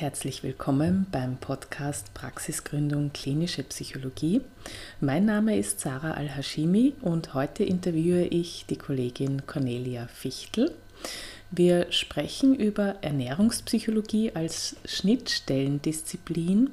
herzlich 0.00 0.42
willkommen 0.42 1.04
beim 1.12 1.36
Podcast 1.36 2.14
Praxisgründung 2.14 3.12
Klinische 3.12 3.62
Psychologie. 3.62 4.40
Mein 4.98 5.26
Name 5.26 5.58
ist 5.58 5.80
Sarah 5.80 6.12
Al-Hashimi 6.12 6.94
und 7.02 7.34
heute 7.34 7.64
interviewe 7.64 8.22
ich 8.22 8.64
die 8.64 8.78
Kollegin 8.78 9.46
Cornelia 9.46 10.06
Fichtel. 10.06 10.74
Wir 11.50 11.92
sprechen 11.92 12.54
über 12.54 12.94
Ernährungspsychologie 13.02 14.34
als 14.34 14.76
Schnittstellendisziplin, 14.86 16.70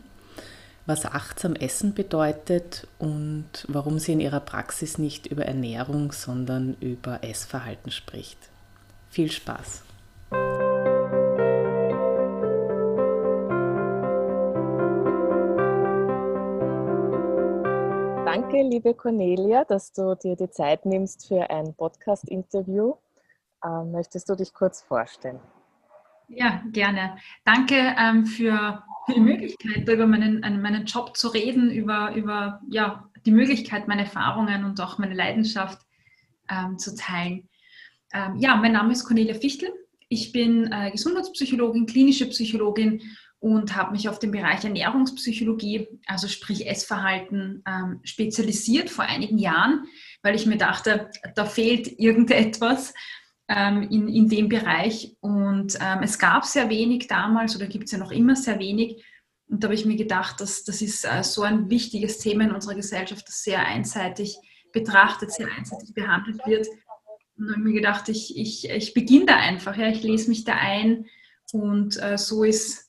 was 0.86 1.05
achtsam 1.05 1.54
Essen 1.55 1.93
bedeutet 1.93 2.87
und 2.97 3.65
warum 3.68 4.00
sie 4.00 4.14
in 4.14 4.21
ihrer 4.21 4.39
Praxis 4.39 4.97
nicht 4.97 5.28
über 5.28 5.43
Ernährung, 5.43 6.14
sondern 6.14 6.78
über 6.79 7.25
Essverhalten 7.25 7.91
spricht. 7.91 8.37
Viel 9.09 9.29
Spaß! 9.29 9.86
Danke, 18.57 18.70
liebe 18.71 18.93
Cornelia, 18.96 19.66
dass 19.66 19.92
du 19.93 20.16
dir 20.16 20.36
die 20.36 20.50
Zeit 20.50 20.84
nimmst 20.84 21.28
für 21.28 21.47
ein 21.52 21.75
Podcast-Interview. 21.75 22.96
Ähm, 23.64 23.92
möchtest 23.92 24.28
du 24.30 24.36
dich 24.36 24.52
kurz 24.52 24.82
vorstellen? 24.82 25.39
Ja, 26.28 26.64
gerne. 26.71 27.18
Danke 27.46 27.75
ähm, 27.75 28.25
für, 28.25 28.83
für, 29.06 29.14
die 29.14 29.20
Möglichkeit, 29.20 29.88
über 29.88 30.07
meinen, 30.07 30.42
meinen 30.60 30.86
Job 30.86 31.16
zu 31.16 31.28
reden, 31.28 31.70
über, 31.70 32.16
über 32.16 32.59
ja, 32.67 33.08
die 33.28 33.31
Möglichkeit, 33.31 33.88
meine 33.88 34.06
Erfahrungen 34.06 34.66
und 34.66 34.81
auch 34.81 34.97
meine 34.97 35.14
Leidenschaft 35.14 35.80
ähm, 36.50 36.80
zu 36.80 36.95
teilen. 36.95 37.47
Ähm, 38.11 38.38
ja, 38.38 38.55
mein 38.55 38.72
Name 38.72 38.92
ist 38.92 39.05
Cornelia 39.05 39.36
Fichtel. 39.36 39.69
Ich 40.09 40.31
bin 40.31 40.71
äh, 40.71 40.89
Gesundheitspsychologin, 40.89 41.86
klinische 41.86 42.25
Psychologin 42.25 43.03
und 43.39 43.75
habe 43.75 43.91
mich 43.91 44.09
auf 44.09 44.19
den 44.19 44.31
Bereich 44.31 44.63
Ernährungspsychologie, 44.63 45.88
also 46.07 46.27
sprich 46.27 46.67
Essverhalten, 46.67 47.63
ähm, 47.67 47.99
spezialisiert 48.03 48.89
vor 48.89 49.05
einigen 49.05 49.38
Jahren, 49.38 49.85
weil 50.23 50.35
ich 50.35 50.45
mir 50.45 50.57
dachte, 50.57 51.11
da 51.35 51.45
fehlt 51.45 51.99
irgendetwas 51.99 52.93
ähm, 53.47 53.83
in, 53.83 54.08
in 54.08 54.27
dem 54.27 54.49
Bereich. 54.49 55.15
Und 55.19 55.77
ähm, 55.80 55.99
es 56.02 56.17
gab 56.17 56.45
sehr 56.45 56.69
wenig 56.69 57.08
damals 57.08 57.55
oder 57.55 57.67
gibt 57.67 57.85
es 57.85 57.91
ja 57.91 57.99
noch 57.99 58.11
immer 58.11 58.35
sehr 58.35 58.59
wenig. 58.59 59.03
Und 59.47 59.63
da 59.63 59.67
habe 59.67 59.75
ich 59.75 59.85
mir 59.85 59.95
gedacht, 59.95 60.41
dass 60.41 60.63
das 60.63 60.81
ist 60.81 61.05
äh, 61.05 61.23
so 61.23 61.43
ein 61.43 61.69
wichtiges 61.69 62.17
Thema 62.17 62.43
in 62.43 62.52
unserer 62.52 62.75
Gesellschaft, 62.75 63.27
das 63.27 63.43
sehr 63.43 63.65
einseitig 63.65 64.35
betrachtet, 64.73 65.31
sehr 65.31 65.47
einseitig 65.55 65.93
behandelt 65.93 66.45
wird. 66.45 66.67
Und 67.38 67.52
habe 67.52 67.61
mir 67.61 67.73
gedacht, 67.73 68.09
ich, 68.09 68.35
ich, 68.35 68.69
ich 68.69 68.93
beginne 68.95 69.27
da 69.27 69.35
einfach, 69.38 69.77
ja, 69.77 69.88
ich 69.89 70.02
lese 70.02 70.30
mich 70.30 70.43
da 70.43 70.55
ein. 70.55 71.05
Und 71.53 72.02
äh, 72.02 72.17
so 72.17 72.43
ist 72.43 72.86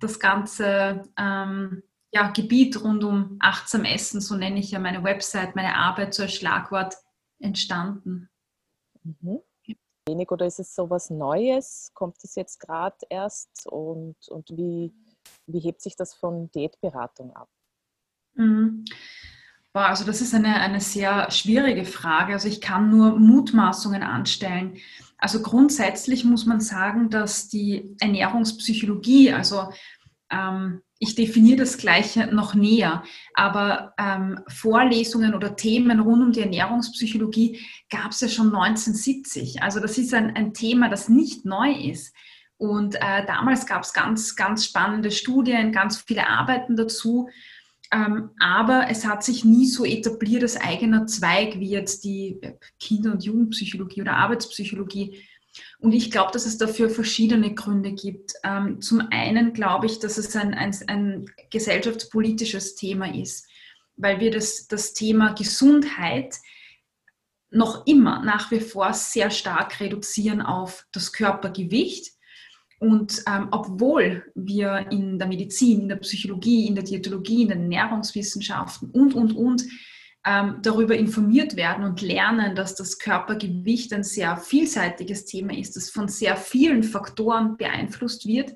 das 0.00 0.20
ganze 0.20 1.02
ähm, 1.18 1.82
ja, 2.12 2.30
Gebiet 2.30 2.82
rund 2.82 3.04
um 3.04 3.36
achtsam 3.40 3.84
Essen, 3.84 4.20
so 4.20 4.36
nenne 4.36 4.58
ich 4.58 4.70
ja 4.70 4.78
meine 4.78 5.04
Website, 5.04 5.56
meine 5.56 5.76
Arbeit 5.76 6.14
so 6.14 6.22
als 6.22 6.34
Schlagwort 6.34 6.94
entstanden. 7.38 8.30
Mhm. 9.02 9.40
Wenig 10.08 10.30
oder 10.30 10.46
ist 10.46 10.60
es 10.60 10.74
so 10.74 10.88
was 10.88 11.10
Neues? 11.10 11.90
Kommt 11.94 12.16
es 12.22 12.36
jetzt 12.36 12.60
gerade 12.60 12.96
erst 13.10 13.66
und, 13.66 14.16
und 14.28 14.50
wie, 14.50 14.94
wie 15.46 15.58
hebt 15.58 15.82
sich 15.82 15.96
das 15.96 16.14
von 16.14 16.50
Diätberatung 16.52 17.34
ab? 17.34 17.48
Mhm. 18.34 18.84
Boah, 19.72 19.88
also 19.88 20.04
das 20.04 20.22
ist 20.22 20.34
eine, 20.34 20.54
eine 20.54 20.80
sehr 20.80 21.30
schwierige 21.30 21.84
Frage. 21.84 22.32
Also 22.32 22.48
ich 22.48 22.62
kann 22.62 22.88
nur 22.88 23.18
Mutmaßungen 23.18 24.02
anstellen. 24.02 24.78
Also 25.18 25.42
grundsätzlich 25.42 26.24
muss 26.24 26.46
man 26.46 26.60
sagen, 26.60 27.10
dass 27.10 27.48
die 27.48 27.94
Ernährungspsychologie, 28.00 29.32
also 29.32 29.70
ähm, 30.30 30.82
ich 30.98 31.14
definiere 31.14 31.58
das 31.58 31.76
Gleiche 31.76 32.26
noch 32.34 32.54
näher, 32.54 33.02
aber 33.34 33.94
ähm, 33.98 34.40
Vorlesungen 34.48 35.34
oder 35.34 35.54
Themen 35.54 36.00
rund 36.00 36.22
um 36.22 36.32
die 36.32 36.40
Ernährungspsychologie 36.40 37.60
gab 37.90 38.12
es 38.12 38.20
ja 38.20 38.28
schon 38.28 38.46
1970. 38.46 39.62
Also 39.62 39.80
das 39.80 39.98
ist 39.98 40.14
ein, 40.14 40.34
ein 40.34 40.54
Thema, 40.54 40.88
das 40.88 41.08
nicht 41.08 41.44
neu 41.44 41.70
ist. 41.72 42.14
Und 42.56 42.94
äh, 42.94 43.26
damals 43.26 43.66
gab 43.66 43.82
es 43.82 43.92
ganz, 43.92 44.34
ganz 44.36 44.64
spannende 44.64 45.10
Studien, 45.10 45.72
ganz 45.72 45.98
viele 45.98 46.26
Arbeiten 46.26 46.76
dazu. 46.76 47.28
Ähm, 47.92 48.30
aber 48.40 48.86
es 48.88 49.06
hat 49.06 49.22
sich 49.22 49.44
nie 49.44 49.66
so 49.66 49.84
etabliert 49.84 50.42
als 50.42 50.56
eigener 50.56 51.06
Zweig 51.06 51.60
wie 51.60 51.70
jetzt 51.70 52.04
die 52.04 52.40
Kinder- 52.80 53.12
und 53.12 53.22
Jugendpsychologie 53.22 54.00
oder 54.00 54.16
Arbeitspsychologie. 54.16 55.22
Und 55.78 55.92
ich 55.92 56.10
glaube, 56.10 56.32
dass 56.32 56.46
es 56.46 56.58
dafür 56.58 56.90
verschiedene 56.90 57.54
Gründe 57.54 57.92
gibt. 57.92 58.32
Ähm, 58.44 58.80
zum 58.80 59.08
einen 59.10 59.52
glaube 59.52 59.86
ich, 59.86 59.98
dass 59.98 60.18
es 60.18 60.34
ein, 60.36 60.54
ein, 60.54 60.74
ein, 60.86 61.26
gesellschaftspolitisches 61.50 62.74
Thema 62.74 63.14
ist, 63.14 63.46
weil 63.96 64.20
wir 64.20 64.30
das, 64.30 64.66
das 64.68 64.94
Thema 64.94 65.32
Gesundheit 65.32 66.36
noch 67.50 67.86
immer 67.86 68.22
nach 68.22 68.50
wie 68.50 68.60
vor 68.60 68.92
sehr 68.92 69.30
stark 69.30 69.80
reduzieren 69.80 70.42
auf 70.42 70.86
das 70.92 71.12
Körpergewicht 71.12 72.16
und 72.78 73.22
ähm, 73.26 73.48
obwohl 73.52 74.24
wir 74.34 74.86
in 74.90 75.18
der 75.18 75.28
Medizin, 75.28 75.82
in 75.82 75.88
der 75.88 75.96
Psychologie, 75.96 76.66
in 76.66 76.74
der 76.74 76.84
Diätologie, 76.84 77.42
in 77.42 77.48
den 77.48 77.62
Ernährungswissenschaften 77.62 78.90
und, 78.90 79.14
und, 79.14 79.32
und 79.32 79.64
ähm, 80.26 80.58
darüber 80.60 80.96
informiert 80.96 81.54
werden 81.54 81.84
und 81.84 82.02
lernen, 82.02 82.56
dass 82.56 82.74
das 82.74 82.98
Körpergewicht 82.98 83.92
ein 83.92 84.02
sehr 84.02 84.36
vielseitiges 84.36 85.24
Thema 85.24 85.56
ist, 85.56 85.76
das 85.76 85.88
von 85.88 86.08
sehr 86.08 86.36
vielen 86.36 86.82
Faktoren 86.82 87.56
beeinflusst 87.56 88.26
wird, 88.26 88.52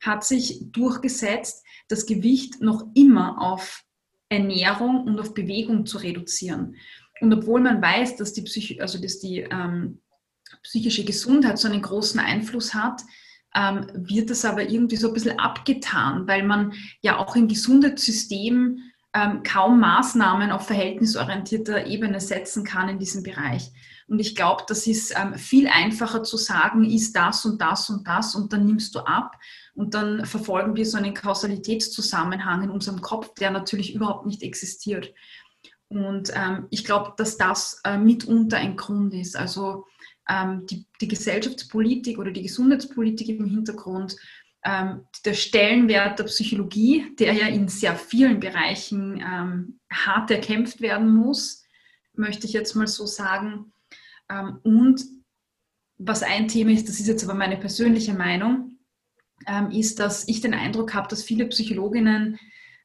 hat 0.00 0.24
sich 0.24 0.72
durchgesetzt, 0.72 1.64
das 1.88 2.06
Gewicht 2.06 2.62
noch 2.62 2.86
immer 2.94 3.40
auf 3.42 3.84
Ernährung 4.30 5.04
und 5.04 5.20
auf 5.20 5.34
Bewegung 5.34 5.84
zu 5.84 5.98
reduzieren. 5.98 6.76
Und 7.20 7.32
obwohl 7.32 7.60
man 7.60 7.80
weiß, 7.80 8.16
dass 8.16 8.32
die, 8.32 8.42
Psych 8.42 8.80
also 8.80 9.00
dass 9.00 9.18
die 9.20 9.40
ähm, 9.40 10.00
psychische 10.62 11.04
Gesundheit 11.04 11.58
so 11.58 11.68
einen 11.68 11.82
großen 11.82 12.20
Einfluss 12.20 12.72
hat, 12.72 13.02
ähm, 13.54 13.86
wird 13.94 14.30
das 14.30 14.46
aber 14.46 14.68
irgendwie 14.68 14.96
so 14.96 15.08
ein 15.08 15.14
bisschen 15.14 15.38
abgetan, 15.38 16.26
weil 16.26 16.42
man 16.42 16.72
ja 17.02 17.18
auch 17.18 17.36
im 17.36 17.48
Gesundheitssystem 17.48 18.78
ähm, 19.16 19.42
kaum 19.42 19.80
Maßnahmen 19.80 20.50
auf 20.50 20.66
verhältnisorientierter 20.66 21.86
Ebene 21.86 22.20
setzen 22.20 22.64
kann 22.64 22.90
in 22.90 22.98
diesem 22.98 23.22
Bereich. 23.22 23.72
Und 24.08 24.18
ich 24.18 24.36
glaube, 24.36 24.64
das 24.68 24.86
ist 24.86 25.14
ähm, 25.18 25.34
viel 25.34 25.68
einfacher 25.68 26.22
zu 26.22 26.36
sagen, 26.36 26.84
ist 26.84 27.16
das 27.16 27.44
und 27.46 27.60
das 27.60 27.88
und 27.88 28.06
das 28.06 28.34
und 28.34 28.52
dann 28.52 28.66
nimmst 28.66 28.94
du 28.94 29.00
ab. 29.00 29.36
Und 29.74 29.94
dann 29.94 30.26
verfolgen 30.26 30.76
wir 30.76 30.84
so 30.84 30.98
einen 30.98 31.14
Kausalitätszusammenhang 31.14 32.64
in 32.64 32.70
unserem 32.70 33.00
Kopf, 33.00 33.32
der 33.34 33.50
natürlich 33.50 33.94
überhaupt 33.94 34.26
nicht 34.26 34.42
existiert. 34.42 35.12
Und 35.88 36.30
ähm, 36.34 36.66
ich 36.70 36.84
glaube, 36.84 37.14
dass 37.16 37.38
das 37.38 37.80
äh, 37.84 37.96
mitunter 37.96 38.58
ein 38.58 38.76
Grund 38.76 39.14
ist. 39.14 39.34
Also 39.36 39.86
ähm, 40.28 40.66
die, 40.66 40.84
die, 41.00 41.08
Gesellschaftspolitik 41.08 42.18
oder 42.18 42.32
die 42.32 42.42
Gesundheitspolitik 42.42 43.28
im 43.28 43.46
Hintergrund, 43.46 44.16
ähm, 44.66 45.06
der 45.24 45.34
Stellenwert 45.34 46.18
der 46.18 46.24
Psychologie, 46.24 47.14
der 47.20 47.32
ja 47.32 47.46
in 47.46 47.68
sehr 47.68 47.94
vielen 47.94 48.40
Bereichen 48.40 49.22
ähm, 49.24 49.78
hart 49.92 50.30
erkämpft 50.32 50.80
werden 50.80 51.14
muss, 51.14 51.62
möchte 52.14 52.46
ich 52.46 52.52
jetzt 52.52 52.74
mal 52.74 52.88
so 52.88 53.06
sagen. 53.06 53.72
Ähm, 54.28 54.58
und 54.64 55.04
was 55.98 56.24
ein 56.24 56.48
Thema 56.48 56.72
ist, 56.72 56.88
das 56.88 56.98
ist 56.98 57.06
jetzt 57.06 57.22
aber 57.22 57.34
meine 57.34 57.56
persönliche 57.56 58.12
Meinung, 58.12 58.78
ähm, 59.46 59.70
ist, 59.70 60.00
dass 60.00 60.26
ich 60.26 60.40
den 60.40 60.54
Eindruck 60.54 60.94
habe, 60.94 61.06
dass 61.06 61.22
viele 61.22 61.46
Psychologinnen 61.46 62.38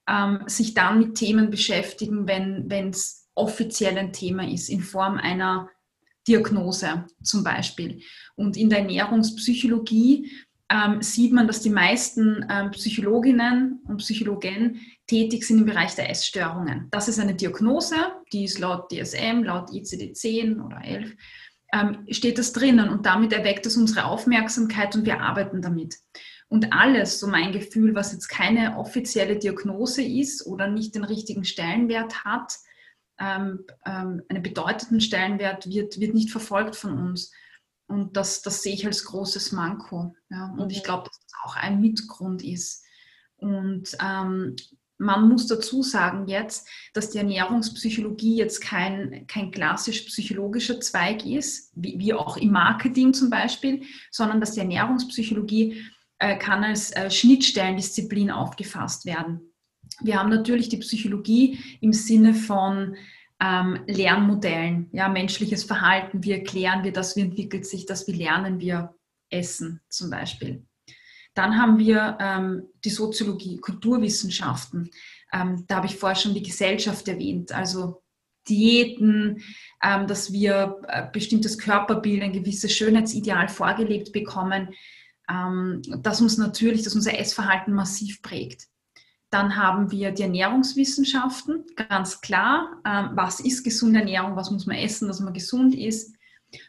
ähm, 0.08 0.44
sich 0.46 0.76
dann 0.76 1.00
mit 1.00 1.16
Themen 1.16 1.50
beschäftigen, 1.50 2.28
wenn 2.28 2.90
es 2.90 3.28
offiziell 3.34 3.98
ein 3.98 4.14
Thema 4.14 4.48
ist, 4.48 4.70
in 4.70 4.82
Form 4.82 5.18
einer 5.18 5.68
Diagnose 6.28 7.06
zum 7.24 7.44
Beispiel. 7.44 8.04
Und 8.36 8.56
in 8.56 8.70
der 8.70 8.80
Ernährungspsychologie 8.80 10.30
ähm, 10.72 11.02
sieht 11.02 11.34
man, 11.34 11.48
dass 11.48 11.62
die 11.62 11.70
meisten 11.70 12.46
ähm, 12.50 12.72
Psychologinnen 12.72 13.82
und 13.88 13.98
Psychologen 13.98 14.80
tätig 15.06 15.44
sind 15.44 15.60
im 15.60 15.66
Bereich 15.66 15.96
der 15.96 16.10
Essstörungen. 16.10 16.88
Das 16.92 17.10
ist 17.10 17.20
eine 17.20 17.36
Diagnose, 17.36 17.96
die 18.32 18.46
ist 18.46 18.60
laut 18.60 18.90
DSM, 18.90 19.44
laut 19.44 19.70
ICD-10 19.70 20.64
oder 20.64 20.82
11, 20.84 21.14
ähm, 21.74 22.06
steht 22.10 22.38
das 22.38 22.54
drinnen 22.54 22.90
und 22.90 23.06
damit 23.06 23.34
erweckt 23.34 23.66
es 23.66 23.76
unsere 23.76 24.06
Aufmerksamkeit 24.06 24.96
und 24.96 25.06
wir 25.06 25.20
arbeiten 25.20 25.62
damit. 25.62 25.98
Und 26.48 26.74
alles, 26.74 27.20
so 27.20 27.28
mein 27.28 27.52
Gefühl, 27.52 27.96
was 27.96 28.14
jetzt 28.14 28.28
keine 28.28 28.78
offizielle 28.78 29.38
Diagnose 29.38 30.04
ist 30.04 30.46
oder 30.46 30.68
nicht 30.68 30.96
den 30.96 31.04
richtigen 31.04 31.44
Stellenwert 31.44 32.24
hat, 32.24 32.56
ähm, 33.20 33.66
ähm, 33.86 34.22
einen 34.30 34.44
bedeutenden 34.44 35.02
Stellenwert 35.02 35.70
wird, 35.70 36.00
wird 36.00 36.14
nicht 36.14 36.32
verfolgt 36.32 36.76
von 36.76 36.98
uns. 36.98 37.32
Und 37.92 38.16
das, 38.16 38.42
das 38.42 38.64
sehe 38.64 38.74
ich 38.74 38.86
als 38.86 39.04
großes 39.04 39.52
Manko. 39.52 40.16
Ja. 40.30 40.54
Und 40.58 40.66
mhm. 40.66 40.72
ich 40.72 40.84
glaube, 40.84 41.04
dass 41.04 41.20
das 41.20 41.34
auch 41.44 41.56
ein 41.58 41.82
Mitgrund 41.82 42.44
ist. 42.44 42.86
Und 43.36 43.98
ähm, 44.02 44.56
man 44.98 45.28
muss 45.28 45.48
dazu 45.48 45.84
sagen 45.84 46.28
jetzt, 46.28 46.70
dass 46.94 47.10
die 47.10 47.18
Ernährungspsychologie 47.18 48.38
jetzt 48.38 48.62
kein, 48.62 49.26
kein 49.28 49.52
klassisch 49.52 50.02
psychologischer 50.04 50.80
Zweig 50.80 51.26
ist, 51.26 51.72
wie, 51.76 51.98
wie 51.98 52.14
auch 52.14 52.38
im 52.38 52.52
Marketing 52.52 53.14
zum 53.14 53.30
Beispiel, 53.30 53.82
sondern 54.12 54.40
dass 54.40 54.54
die 54.54 54.60
Ernährungspsychologie 54.60 55.84
äh, 56.20 56.38
kann 56.38 56.64
als 56.64 56.92
äh, 56.92 57.10
Schnittstellendisziplin 57.10 58.30
aufgefasst 58.30 59.06
werden. 59.06 59.42
Wir 60.02 60.18
haben 60.20 60.30
natürlich 60.30 60.70
die 60.70 60.78
Psychologie 60.78 61.60
im 61.82 61.94
Sinne 61.94 62.34
von 62.36 62.96
ähm, 63.42 63.80
Lernmodellen, 63.88 64.90
ja, 64.92 65.10
menschliches 65.10 65.64
Verhalten, 65.64 66.24
wie 66.24 66.34
erklären 66.34 66.84
wir 66.84 66.94
das, 66.94 67.16
wie 67.16 67.22
entwickelt 67.22 67.66
sich 67.66 67.86
das, 67.86 68.08
wie 68.08 68.14
lernen 68.14 68.60
wir 68.60 68.94
Essen 69.30 69.82
zum 69.90 70.12
Beispiel. 70.12 70.66
Dann 71.34 71.58
haben 71.58 71.80
wir 71.80 72.18
ähm, 72.20 72.68
die 72.84 72.90
Soziologie, 72.90 73.58
Kulturwissenschaften. 73.58 74.92
Ähm, 75.34 75.66
da 75.68 75.78
habe 75.78 75.88
ich 75.88 75.96
vorher 75.96 76.18
schon 76.18 76.34
die 76.34 76.44
Gesellschaft 76.44 77.08
erwähnt, 77.08 77.52
also 77.52 78.04
Diäten, 78.50 79.42
ähm, 79.82 80.08
dass 80.08 80.32
wir 80.32 80.82
äh, 80.88 81.08
bestimmtes 81.12 81.58
Körperbild, 81.58 82.22
ein 82.22 82.34
gewisses 82.34 82.76
Schönheitsideal 82.76 83.48
vorgelebt 83.48 84.12
bekommen, 84.12 84.70
ähm, 85.30 85.82
das 86.00 86.22
uns 86.22 86.38
natürlich, 86.38 86.84
dass 86.84 86.96
unser 86.96 87.18
Essverhalten 87.18 87.74
massiv 87.74 88.22
prägt. 88.22 88.68
Dann 89.32 89.56
haben 89.56 89.92
wir 89.92 90.12
die 90.12 90.24
Ernährungswissenschaften, 90.24 91.64
ganz 91.76 92.22
klar, 92.22 92.82
ähm, 92.86 93.12
was 93.14 93.40
ist 93.40 93.64
gesunde 93.64 94.00
Ernährung, 94.00 94.36
was 94.36 94.52
muss 94.52 94.66
man 94.66 94.76
essen, 94.78 95.08
dass 95.08 95.22
man 95.22 95.34
gesund 95.34 95.74
ist. 95.74 96.16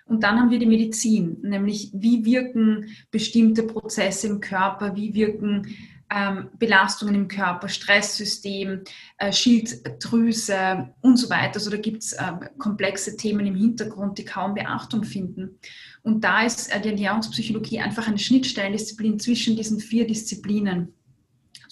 Und 0.06 0.22
dann 0.22 0.38
haben 0.38 0.50
wir 0.50 0.60
die 0.60 0.66
Medizin, 0.66 1.38
nämlich 1.42 1.90
wie 1.92 2.24
wirken 2.24 2.86
bestimmte 3.10 3.64
Prozesse 3.64 4.28
im 4.28 4.40
Körper, 4.40 4.94
wie 4.94 5.12
wirken 5.12 5.66
ähm, 6.14 6.50
Belastungen 6.58 7.14
im 7.14 7.28
Körper, 7.28 7.68
Stresssystem, 7.68 8.82
äh, 9.18 9.32
Schilddrüse 9.32 10.94
und 11.00 11.16
so 11.16 11.30
weiter. 11.30 11.54
Also 11.54 11.70
da 11.70 11.78
gibt 11.78 12.02
es 12.02 12.12
äh, 12.12 12.32
komplexe 12.58 13.16
Themen 13.16 13.46
im 13.46 13.54
Hintergrund, 13.54 14.18
die 14.18 14.24
kaum 14.24 14.54
Beachtung 14.54 15.04
finden. 15.04 15.58
Und 16.02 16.22
da 16.22 16.42
ist 16.44 16.72
äh, 16.72 16.80
die 16.80 16.90
Ernährungspsychologie 16.90 17.80
einfach 17.80 18.06
eine 18.06 18.18
Schnittstellendisziplin 18.18 19.18
zwischen 19.18 19.56
diesen 19.56 19.80
vier 19.80 20.06
Disziplinen, 20.06 20.94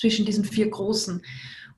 zwischen 0.00 0.24
diesen 0.24 0.44
vier 0.44 0.68
großen. 0.68 1.22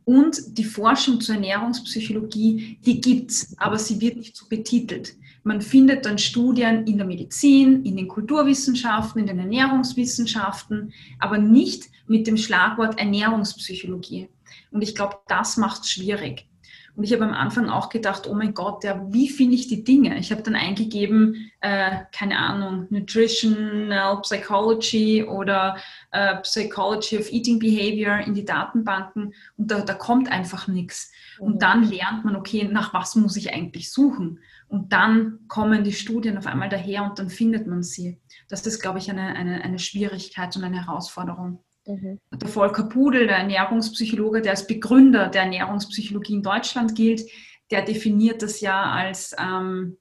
Und 0.04 0.58
die 0.58 0.64
Forschung 0.64 1.20
zur 1.20 1.36
Ernährungspsychologie, 1.36 2.78
die 2.84 3.00
gibt 3.00 3.30
es, 3.30 3.54
aber 3.58 3.78
sie 3.78 4.00
wird 4.00 4.16
nicht 4.16 4.36
so 4.36 4.46
betitelt. 4.48 5.14
Man 5.44 5.60
findet 5.60 6.06
dann 6.06 6.18
Studien 6.18 6.86
in 6.86 6.98
der 6.98 7.06
Medizin, 7.06 7.84
in 7.84 7.96
den 7.96 8.08
Kulturwissenschaften, 8.08 9.20
in 9.20 9.26
den 9.26 9.38
Ernährungswissenschaften, 9.38 10.92
aber 11.18 11.38
nicht 11.38 11.88
mit 12.06 12.26
dem 12.26 12.36
Schlagwort 12.36 12.98
Ernährungspsychologie. 12.98 14.28
Und 14.70 14.82
ich 14.82 14.94
glaube, 14.94 15.16
das 15.28 15.56
macht 15.56 15.82
es 15.82 15.90
schwierig. 15.90 16.46
Und 16.94 17.04
ich 17.04 17.12
habe 17.14 17.24
am 17.24 17.32
Anfang 17.32 17.70
auch 17.70 17.88
gedacht, 17.88 18.26
oh 18.28 18.34
mein 18.34 18.52
Gott, 18.52 18.84
ja, 18.84 19.02
wie 19.08 19.30
finde 19.30 19.54
ich 19.54 19.66
die 19.66 19.82
Dinge? 19.82 20.18
Ich 20.18 20.30
habe 20.30 20.42
dann 20.42 20.54
eingegeben, 20.54 21.50
äh, 21.60 22.00
keine 22.12 22.38
Ahnung, 22.38 22.86
Nutritional 22.90 24.20
Psychology 24.20 25.24
oder 25.24 25.78
äh, 26.10 26.36
Psychology 26.42 27.18
of 27.18 27.32
Eating 27.32 27.58
Behavior 27.58 28.18
in 28.18 28.34
die 28.34 28.44
Datenbanken 28.44 29.32
und 29.56 29.70
da, 29.70 29.80
da 29.80 29.94
kommt 29.94 30.30
einfach 30.30 30.68
nichts. 30.68 31.10
Und 31.38 31.54
mhm. 31.54 31.58
dann 31.60 31.90
lernt 31.90 32.26
man, 32.26 32.36
okay, 32.36 32.68
nach 32.70 32.92
was 32.92 33.16
muss 33.16 33.36
ich 33.36 33.54
eigentlich 33.54 33.90
suchen? 33.90 34.40
Und 34.68 34.92
dann 34.92 35.40
kommen 35.48 35.84
die 35.84 35.92
Studien 35.92 36.36
auf 36.36 36.46
einmal 36.46 36.68
daher 36.68 37.04
und 37.04 37.18
dann 37.18 37.30
findet 37.30 37.66
man 37.66 37.82
sie. 37.82 38.20
Das 38.48 38.66
ist, 38.66 38.80
glaube 38.80 38.98
ich, 38.98 39.10
eine, 39.10 39.34
eine, 39.34 39.62
eine 39.62 39.78
Schwierigkeit 39.78 40.54
und 40.56 40.64
eine 40.64 40.84
Herausforderung. 40.84 41.64
Mhm. 41.86 42.20
Der 42.32 42.48
Volker 42.48 42.84
Pudel, 42.84 43.26
der 43.26 43.38
Ernährungspsychologe, 43.38 44.42
der 44.42 44.52
als 44.52 44.66
Begründer 44.66 45.28
der 45.28 45.42
Ernährungspsychologie 45.42 46.34
in 46.34 46.42
Deutschland 46.42 46.94
gilt, 46.94 47.28
der 47.70 47.82
definiert 47.82 48.42
das 48.42 48.60
ja 48.60 48.82
als 48.82 49.34
ähm, 49.38 49.96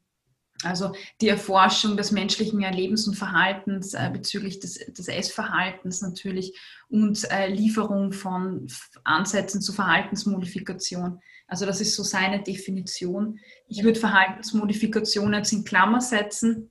also 0.63 0.93
die 1.21 1.29
Erforschung 1.29 1.97
des 1.97 2.11
menschlichen 2.11 2.59
Lebens 2.59 3.07
und 3.07 3.15
Verhaltens 3.15 3.93
äh, 3.93 4.09
bezüglich 4.11 4.59
des, 4.59 4.75
des, 4.75 5.07
Essverhaltens 5.07 6.01
natürlich 6.01 6.59
und 6.89 7.29
äh, 7.31 7.47
Lieferung 7.47 8.11
von 8.11 8.67
Ansätzen 9.03 9.61
zur 9.61 9.75
Verhaltensmodifikation. 9.75 11.19
Also 11.47 11.65
das 11.65 11.81
ist 11.81 11.95
so 11.95 12.03
seine 12.03 12.43
Definition. 12.43 13.39
Ich 13.67 13.83
würde 13.83 13.99
Verhaltensmodifikation 13.99 15.33
jetzt 15.33 15.51
in 15.51 15.63
Klammer 15.63 16.01
setzen, 16.01 16.69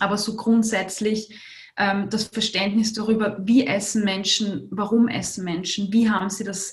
aber 0.00 0.16
so 0.16 0.36
grundsätzlich 0.36 1.38
ähm, 1.78 2.10
das 2.10 2.24
Verständnis 2.24 2.92
darüber, 2.92 3.38
wie 3.40 3.66
essen 3.66 4.04
Menschen, 4.04 4.66
warum 4.70 5.06
essen 5.08 5.44
Menschen, 5.44 5.92
wie 5.92 6.10
haben 6.10 6.28
sie 6.28 6.44
das 6.44 6.72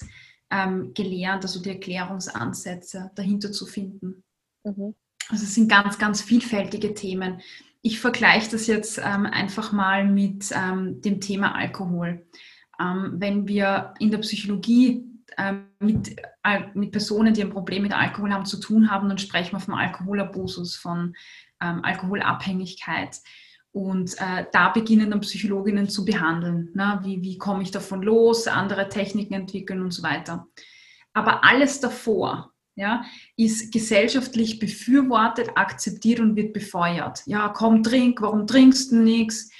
ähm, 0.50 0.94
gelernt, 0.94 1.44
also 1.44 1.62
die 1.62 1.69
Erklärungsansätze 1.69 3.12
dahinter 3.16 3.52
zu 3.52 3.68
finden. 3.68 4.24
Mhm. 4.63 4.96
Also 5.30 5.44
es 5.44 5.56
sind 5.56 5.69
ganz, 5.69 5.98
ganz 5.98 6.22
vielfältige 6.22 6.94
Themen. 6.94 7.42
Ich 7.81 8.00
vergleiche 8.00 8.52
das 8.52 8.68
jetzt 8.68 8.98
ähm, 8.98 9.28
einfach 9.28 9.72
mal 9.72 10.06
mit 10.06 10.52
ähm, 10.52 11.02
dem 11.02 11.22
Thema 11.22 11.56
Alkohol. 11.56 12.25
Ähm, 12.80 13.13
wenn 13.18 13.48
wir 13.48 13.94
in 14.00 14.10
der 14.10 14.18
Psychologie 14.19 15.04
ähm, 15.38 15.68
mit, 15.80 16.18
äh, 16.44 16.62
mit 16.74 16.92
Personen, 16.92 17.34
die 17.34 17.44
ein 17.44 17.51
Problem 17.51 17.84
mit 17.84 17.94
Alkohol 17.94 18.34
haben, 18.34 18.46
zu 18.46 18.60
tun 18.60 18.90
haben, 18.90 19.08
dann 19.08 19.19
sprechen 19.19 19.54
wir 19.54 19.60
vom 19.60 19.75
Alkoholabusus, 19.75 20.75
von 20.75 21.16
Alkoholabhängigkeit. 21.58 23.22
Und 23.75 24.18
äh, 24.19 24.45
da 24.54 24.69
beginnen 24.69 25.12
dann 25.12 25.19
Psychologinnen 25.19 25.89
zu 25.89 26.06
behandeln. 26.06 26.69
Ne? 26.74 27.01
Wie, 27.04 27.22
wie 27.22 27.38
komme 27.38 27.62
ich 27.62 27.72
davon 27.72 28.01
los, 28.01 28.48
andere 28.48 28.88
Techniken 28.88 29.33
entwickeln 29.33 29.81
und 29.81 29.92
so 29.92 30.01
weiter. 30.01 30.48
Aber 31.12 31.44
alles 31.44 31.81
davor 31.81 32.54
ja, 32.75 33.04
ist 33.36 33.74
gesellschaftlich 33.74 34.60
befürwortet, 34.60 35.50
akzeptiert 35.56 36.22
und 36.22 36.38
wird 36.38 36.54
befeuert. 36.54 37.24
Ja, 37.25 37.50
komm, 37.50 37.83
trink, 37.83 38.22
warum 38.22 38.48
trinkst 38.48 38.94
du 38.94 38.95
nichts? 38.95 39.51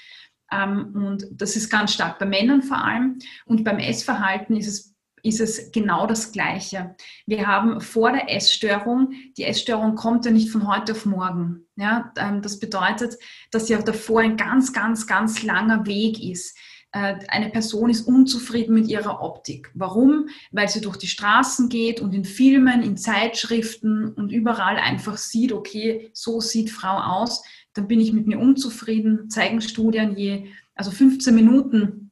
Ähm, 0.50 0.92
und 0.94 1.26
das 1.30 1.54
ist 1.54 1.68
ganz 1.68 1.92
stark 1.92 2.18
bei 2.18 2.24
Männern 2.24 2.62
vor 2.62 2.82
allem. 2.82 3.18
Und 3.44 3.64
beim 3.64 3.78
Essverhalten 3.78 4.56
ist 4.56 4.66
es 4.66 4.95
ist 5.26 5.40
es 5.40 5.72
genau 5.72 6.06
das 6.06 6.32
Gleiche. 6.32 6.94
Wir 7.26 7.46
haben 7.46 7.80
vor 7.80 8.12
der 8.12 8.30
Essstörung, 8.34 9.12
die 9.36 9.44
Essstörung 9.44 9.94
kommt 9.94 10.24
ja 10.24 10.30
nicht 10.30 10.50
von 10.50 10.68
heute 10.68 10.92
auf 10.92 11.06
morgen. 11.06 11.66
Ja, 11.76 12.12
ähm, 12.16 12.42
das 12.42 12.58
bedeutet, 12.58 13.16
dass 13.50 13.68
ja 13.68 13.80
davor 13.82 14.20
ein 14.20 14.36
ganz, 14.36 14.72
ganz, 14.72 15.06
ganz 15.06 15.42
langer 15.42 15.84
Weg 15.86 16.22
ist. 16.22 16.56
Äh, 16.92 17.16
eine 17.28 17.50
Person 17.50 17.90
ist 17.90 18.06
unzufrieden 18.06 18.74
mit 18.74 18.88
ihrer 18.88 19.20
Optik. 19.20 19.70
Warum? 19.74 20.28
Weil 20.52 20.68
sie 20.68 20.80
durch 20.80 20.96
die 20.96 21.08
Straßen 21.08 21.68
geht 21.68 22.00
und 22.00 22.14
in 22.14 22.24
Filmen, 22.24 22.82
in 22.82 22.96
Zeitschriften 22.96 24.08
und 24.08 24.30
überall 24.30 24.76
einfach 24.76 25.18
sieht, 25.18 25.52
okay, 25.52 26.10
so 26.12 26.40
sieht 26.40 26.70
Frau 26.70 26.96
aus. 26.96 27.42
Dann 27.74 27.88
bin 27.88 28.00
ich 28.00 28.12
mit 28.12 28.26
mir 28.26 28.38
unzufrieden. 28.38 29.28
Zeigen 29.28 29.60
Studien 29.60 30.16
je, 30.16 30.46
also 30.74 30.90
15 30.90 31.34
Minuten 31.34 32.10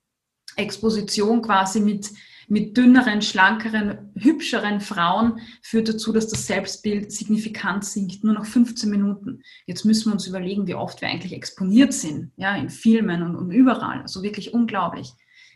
Exposition 0.57 1.43
quasi 1.43 1.81
mit 1.81 2.11
mit 2.49 2.77
dünneren, 2.77 3.23
schlankeren, 3.23 4.13
hübscheren 4.17 4.81
Frauen 4.81 5.41
führt 5.63 5.89
dazu, 5.89 6.13
dass 6.13 6.29
das 6.29 6.47
Selbstbild 6.47 7.13
signifikant 7.13 7.85
sinkt, 7.85 8.25
nur 8.25 8.35
noch 8.35 8.47
15 8.47 8.91
Minuten. 8.91 9.43
Jetzt 9.67 9.85
müssen 9.85 10.11
wir 10.11 10.15
uns 10.15 10.27
überlegen, 10.27 10.67
wie 10.67 10.75
oft 10.75 11.01
wir 11.01 11.09
eigentlich 11.09 11.33
exponiert 11.33 11.93
sind, 11.93 12.33
ja, 12.37 12.55
in 12.57 12.71
Filmen 12.71 13.23
und, 13.23 13.37
und 13.37 13.51
überall. 13.51 14.03
Also 14.03 14.23
wirklich 14.23 14.55
unglaublich. 14.55 15.13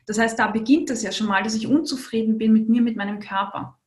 Das 0.07 0.18
heißt, 0.18 0.38
da 0.38 0.47
beginnt 0.49 0.90
es 0.90 1.02
ja 1.02 1.12
schon 1.12 1.26
mal, 1.26 1.42
dass 1.42 1.54
ich 1.54 1.66
unzufrieden 1.66 2.38
bin 2.38 2.52
mit 2.52 2.68
mir, 2.68 2.80
mit 2.80 2.97
meinem 2.97 3.21
Körper. 3.21 3.78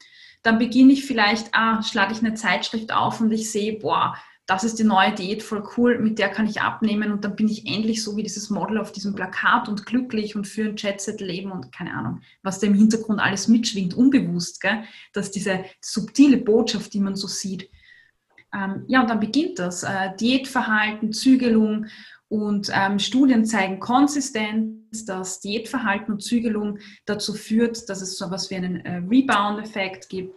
Dann 0.44 0.60
beginne 0.60 0.94
ich 0.94 1.06
vielleicht, 1.06 1.54
ah, 1.54 1.82
schlage 1.84 2.14
ich 2.14 2.20
eine 2.20 2.34
Zeitschrift 2.34 2.94
auf 2.94 3.22
und 3.22 3.32
ich 3.32 3.52
sehe, 3.52 3.80
boah, 3.80 4.16
das 4.52 4.64
ist 4.64 4.80
die 4.80 4.84
neue 4.84 5.14
Diät, 5.14 5.44
voll 5.44 5.64
cool, 5.78 6.00
mit 6.00 6.20
der 6.20 6.30
kann 6.30 6.48
ich 6.48 6.62
abnehmen 6.62 7.12
und 7.12 7.24
dann 7.24 7.36
bin 7.36 7.48
ich 7.48 7.68
endlich 7.68 8.04
so 8.04 8.18
wie 8.18 8.24
dieses 8.24 8.50
Model 8.50 8.78
auf 8.78 8.92
diesem 8.92 9.16
Plakat 9.16 9.70
und 9.70 9.86
glücklich 9.86 10.36
und 10.36 10.48
für 10.48 10.66
ein 10.66 10.76
Jetset 10.76 11.22
leben 11.22 11.52
und 11.52 11.72
keine 11.72 11.94
Ahnung, 11.94 12.22
was 12.44 12.60
da 12.60 12.68
im 12.68 12.74
Hintergrund 12.74 13.20
alles 13.20 13.48
mitschwingt, 13.48 13.94
unbewusst, 13.94 14.62
gell? 14.62 14.84
dass 15.14 15.32
diese 15.32 15.64
subtile 15.80 16.38
Botschaft, 16.38 16.94
die 16.94 17.00
man 17.00 17.16
so 17.16 17.28
sieht. 17.28 17.70
Ähm, 18.54 18.84
ja, 18.88 19.02
und 19.02 19.10
dann 19.10 19.20
beginnt 19.20 19.60
das. 19.60 19.84
Äh, 19.84 20.16
Diätverhalten, 20.20 21.14
Zügelung 21.14 21.86
und 22.28 22.70
ähm, 22.74 23.00
Studien 23.00 23.46
zeigen 23.46 23.80
konsistent, 23.80 24.86
dass 25.08 25.40
Diätverhalten 25.40 26.14
und 26.14 26.22
Zügelung 26.22 26.80
dazu 27.06 27.34
führt, 27.34 27.90
dass 27.90 28.02
es 28.02 28.18
so 28.18 28.26
etwas 28.26 28.50
wie 28.50 28.56
einen 28.56 28.86
äh, 28.86 28.98
Rebound-Effekt 28.98 30.10
gibt, 30.10 30.36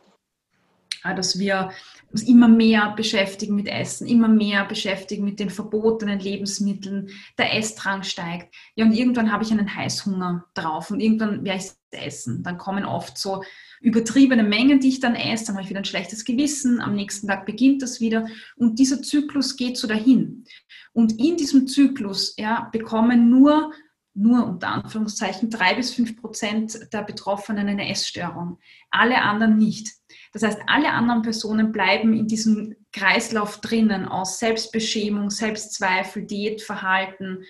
dass 1.12 1.38
wir 1.38 1.70
uns 2.10 2.22
immer 2.22 2.46
mehr 2.46 2.94
beschäftigen 2.96 3.56
mit 3.56 3.66
Essen, 3.66 4.06
immer 4.06 4.28
mehr 4.28 4.64
beschäftigen 4.64 5.24
mit 5.24 5.40
den 5.40 5.50
verbotenen 5.50 6.20
Lebensmitteln, 6.20 7.10
der 7.36 7.56
Essdrang 7.56 8.04
steigt. 8.04 8.54
Ja, 8.76 8.84
und 8.84 8.92
irgendwann 8.92 9.32
habe 9.32 9.42
ich 9.42 9.50
einen 9.50 9.74
Heißhunger 9.74 10.46
drauf 10.54 10.92
und 10.92 11.00
irgendwann 11.00 11.44
werde 11.44 11.58
ich 11.58 11.64
es 11.64 11.78
essen. 11.90 12.42
Dann 12.44 12.56
kommen 12.56 12.84
oft 12.84 13.18
so 13.18 13.42
übertriebene 13.80 14.44
Mengen, 14.44 14.78
die 14.80 14.88
ich 14.88 15.00
dann 15.00 15.16
esse, 15.16 15.46
dann 15.46 15.56
habe 15.56 15.64
ich 15.64 15.70
wieder 15.70 15.80
ein 15.80 15.84
schlechtes 15.84 16.24
Gewissen, 16.24 16.80
am 16.80 16.94
nächsten 16.94 17.26
Tag 17.26 17.46
beginnt 17.46 17.82
das 17.82 18.00
wieder 18.00 18.26
und 18.56 18.78
dieser 18.78 19.02
Zyklus 19.02 19.56
geht 19.56 19.76
so 19.76 19.88
dahin. 19.88 20.44
Und 20.92 21.18
in 21.20 21.36
diesem 21.36 21.66
Zyklus 21.66 22.34
ja, 22.38 22.68
bekommen 22.72 23.28
nur 23.28 23.72
nur 24.16 24.46
unter 24.46 24.68
Anführungszeichen 24.68 25.50
drei 25.50 25.74
bis 25.74 25.92
fünf 25.92 26.16
Prozent 26.16 26.78
der 26.92 27.02
Betroffenen 27.02 27.68
eine 27.68 27.90
Essstörung, 27.90 28.58
alle 28.90 29.20
anderen 29.20 29.58
nicht. 29.58 29.88
Das 30.34 30.42
heißt, 30.42 30.62
alle 30.66 30.90
anderen 30.90 31.22
Personen 31.22 31.70
bleiben 31.70 32.12
in 32.12 32.26
diesem 32.26 32.74
Kreislauf 32.92 33.60
drinnen 33.60 34.06
aus 34.06 34.40
Selbstbeschämung, 34.40 35.30
Selbstzweifel, 35.30 36.26
Diätverhalten. 36.26 37.44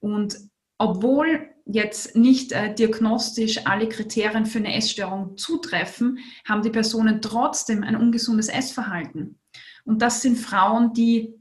Und 0.00 0.38
obwohl 0.78 1.50
jetzt 1.66 2.16
nicht 2.16 2.52
äh, 2.52 2.74
diagnostisch 2.74 3.66
alle 3.66 3.88
Kriterien 3.90 4.46
für 4.46 4.58
eine 4.58 4.74
Essstörung 4.74 5.36
zutreffen, 5.36 6.18
haben 6.48 6.62
die 6.62 6.70
Personen 6.70 7.20
trotzdem 7.20 7.82
ein 7.82 7.94
ungesundes 7.94 8.48
Essverhalten. 8.48 9.38
Und 9.84 10.00
das 10.00 10.22
sind 10.22 10.36
Frauen, 10.36 10.94
die 10.94 11.34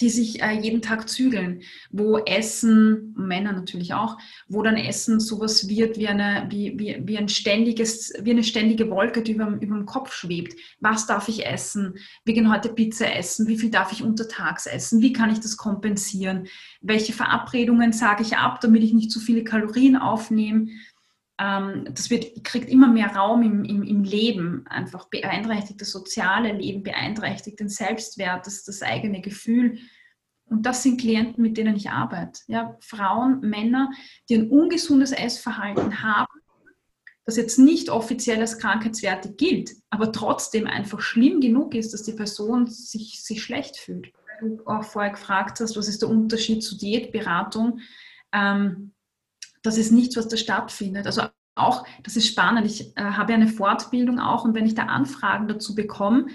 die 0.00 0.08
sich 0.08 0.42
äh, 0.42 0.52
jeden 0.52 0.82
Tag 0.82 1.08
zügeln, 1.08 1.62
wo 1.90 2.18
Essen, 2.18 3.14
Männer 3.16 3.52
natürlich 3.52 3.94
auch, 3.94 4.18
wo 4.48 4.62
dann 4.62 4.76
Essen 4.76 5.20
sowas 5.20 5.68
wird 5.68 5.98
wie 5.98 6.08
eine, 6.08 6.46
wie, 6.50 6.78
wie, 6.78 7.02
wie 7.04 7.18
ein 7.18 7.28
ständiges, 7.28 8.12
wie 8.22 8.30
eine 8.30 8.44
ständige 8.44 8.90
Wolke, 8.90 9.22
die 9.22 9.32
über, 9.32 9.46
über 9.60 9.76
dem 9.76 9.86
Kopf 9.86 10.12
schwebt. 10.12 10.54
Was 10.80 11.06
darf 11.06 11.28
ich 11.28 11.46
essen? 11.46 11.94
Wir 12.24 12.34
gehen 12.34 12.52
heute 12.52 12.70
Pizza 12.70 13.14
essen. 13.14 13.46
Wie 13.46 13.58
viel 13.58 13.70
darf 13.70 13.92
ich 13.92 14.02
untertags 14.02 14.66
essen? 14.66 15.02
Wie 15.02 15.12
kann 15.12 15.30
ich 15.30 15.40
das 15.40 15.56
kompensieren? 15.56 16.46
Welche 16.80 17.12
Verabredungen 17.12 17.92
sage 17.92 18.22
ich 18.22 18.36
ab, 18.36 18.60
damit 18.60 18.82
ich 18.82 18.92
nicht 18.92 19.10
zu 19.10 19.20
viele 19.20 19.44
Kalorien 19.44 19.96
aufnehme? 19.96 20.68
Ähm, 21.40 21.86
das 21.90 22.10
wird, 22.10 22.44
kriegt 22.44 22.68
immer 22.68 22.88
mehr 22.88 23.16
Raum 23.16 23.42
im, 23.42 23.64
im, 23.64 23.82
im, 23.82 24.04
Leben, 24.04 24.66
einfach 24.68 25.08
beeinträchtigt 25.08 25.80
das 25.80 25.90
soziale 25.90 26.52
Leben, 26.52 26.82
beeinträchtigt 26.82 27.58
den 27.58 27.70
Selbstwert, 27.70 28.46
das, 28.46 28.64
das 28.64 28.82
eigene 28.82 29.22
Gefühl. 29.22 29.78
Und 30.44 30.66
das 30.66 30.82
sind 30.82 31.00
Klienten, 31.00 31.40
mit 31.42 31.56
denen 31.56 31.76
ich 31.76 31.88
arbeite. 31.90 32.42
Ja, 32.46 32.76
Frauen, 32.80 33.40
Männer, 33.40 33.90
die 34.28 34.34
ein 34.34 34.50
ungesundes 34.50 35.12
Essverhalten 35.12 36.02
haben, 36.02 36.40
das 37.24 37.36
jetzt 37.36 37.58
nicht 37.58 37.88
offiziell 37.88 38.40
als 38.40 38.58
krankheitswertig 38.58 39.36
gilt, 39.38 39.70
aber 39.88 40.12
trotzdem 40.12 40.66
einfach 40.66 41.00
schlimm 41.00 41.40
genug 41.40 41.74
ist, 41.74 41.94
dass 41.94 42.02
die 42.02 42.12
Person 42.12 42.66
sich, 42.66 43.22
sich 43.22 43.42
schlecht 43.42 43.78
fühlt. 43.78 44.12
Du 44.40 44.60
auch 44.66 44.84
vorher 44.84 45.12
gefragt 45.12 45.60
hast, 45.60 45.76
was 45.76 45.88
ist 45.88 46.02
der 46.02 46.08
Unterschied 46.08 46.62
zu 46.62 46.76
Diätberatung? 46.76 47.80
Ähm, 48.32 48.92
das 49.62 49.78
ist 49.78 49.92
nichts, 49.92 50.16
was 50.16 50.28
da 50.28 50.36
stattfindet. 50.36 51.06
Also 51.06 51.22
auch, 51.54 51.86
das 52.02 52.16
ist 52.16 52.26
spannend. 52.26 52.66
Ich 52.66 52.96
äh, 52.96 53.02
habe 53.02 53.32
ja 53.32 53.38
eine 53.38 53.48
Fortbildung 53.48 54.18
auch 54.18 54.44
und 54.44 54.54
wenn 54.54 54.66
ich 54.66 54.74
da 54.74 54.84
Anfragen 54.84 55.48
dazu 55.48 55.74
bekomme, 55.74 56.26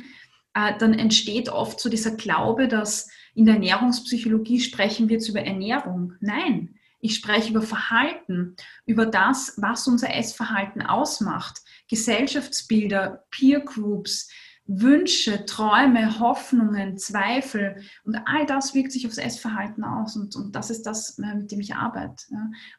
äh, 0.54 0.78
dann 0.78 0.94
entsteht 0.94 1.50
oft 1.50 1.80
so 1.80 1.90
dieser 1.90 2.12
Glaube, 2.12 2.68
dass 2.68 3.10
in 3.34 3.46
der 3.46 3.56
Ernährungspsychologie 3.56 4.62
sprechen 4.62 5.10
wir 5.10 5.18
jetzt 5.18 5.30
über 5.30 5.42
Ernährung. 5.42 6.14
Nein, 6.22 6.76
ich 7.00 7.16
spreche 7.16 7.52
über 7.52 7.62
Verhalten, 7.62 8.56
über 8.86 9.06
das, 9.06 9.54
was 9.58 9.88
unser 9.88 10.14
Essverhalten 10.14 10.82
ausmacht. 10.82 11.62
Gesellschaftsbilder, 11.90 13.26
Peer 13.30 13.60
Groups, 13.60 14.30
Wünsche, 14.68 15.46
Träume, 15.46 16.20
Hoffnungen, 16.20 16.98
Zweifel 16.98 17.84
und 18.04 18.16
all 18.26 18.46
das 18.46 18.74
wirkt 18.74 18.92
sich 18.92 19.06
aufs 19.06 19.20
Essverhalten 19.20 19.84
aus 19.84 20.16
und, 20.16 20.36
und 20.36 20.56
das 20.56 20.72
ist 20.72 20.84
das, 20.84 21.20
äh, 21.20 21.36
mit 21.36 21.52
dem 21.52 21.60
ich 21.60 21.76
arbeite. 21.76 22.26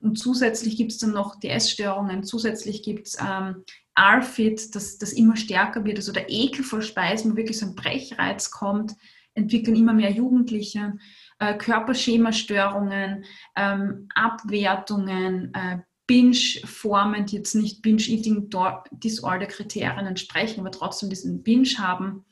Und 0.00 0.18
zusätzlich 0.18 0.76
gibt 0.76 0.92
es 0.92 0.98
dann 0.98 1.12
noch 1.12 1.38
die 1.38 1.48
Essstörungen, 1.48 2.24
zusätzlich 2.24 2.82
gibt 2.82 3.06
es 3.06 3.18
ähm, 3.20 3.64
RFID, 3.98 4.74
das, 4.74 4.98
das 4.98 5.12
immer 5.12 5.36
stärker 5.36 5.84
wird, 5.84 5.98
also 5.98 6.12
der 6.12 6.28
Ekel 6.28 6.64
vor 6.64 6.82
Speisen, 6.82 7.32
wo 7.32 7.36
wirklich 7.36 7.58
so 7.58 7.66
ein 7.66 7.76
Brechreiz 7.76 8.50
kommt, 8.50 8.94
entwickeln 9.34 9.76
immer 9.76 9.92
mehr 9.92 10.10
Jugendliche. 10.10 10.94
Äh, 11.38 11.54
Körperschemastörungen, 11.56 13.24
ähm, 13.54 14.08
Abwertungen, 14.14 15.52
äh, 15.54 15.78
Binge-Formen, 16.06 17.26
die 17.26 17.36
jetzt 17.36 17.54
nicht 17.54 17.82
Binge-Eating-Disorder-Kriterien 17.82 20.06
entsprechen, 20.06 20.60
aber 20.60 20.70
trotzdem 20.70 21.10
diesen 21.10 21.42
Binge 21.42 21.68
haben. 21.78 22.24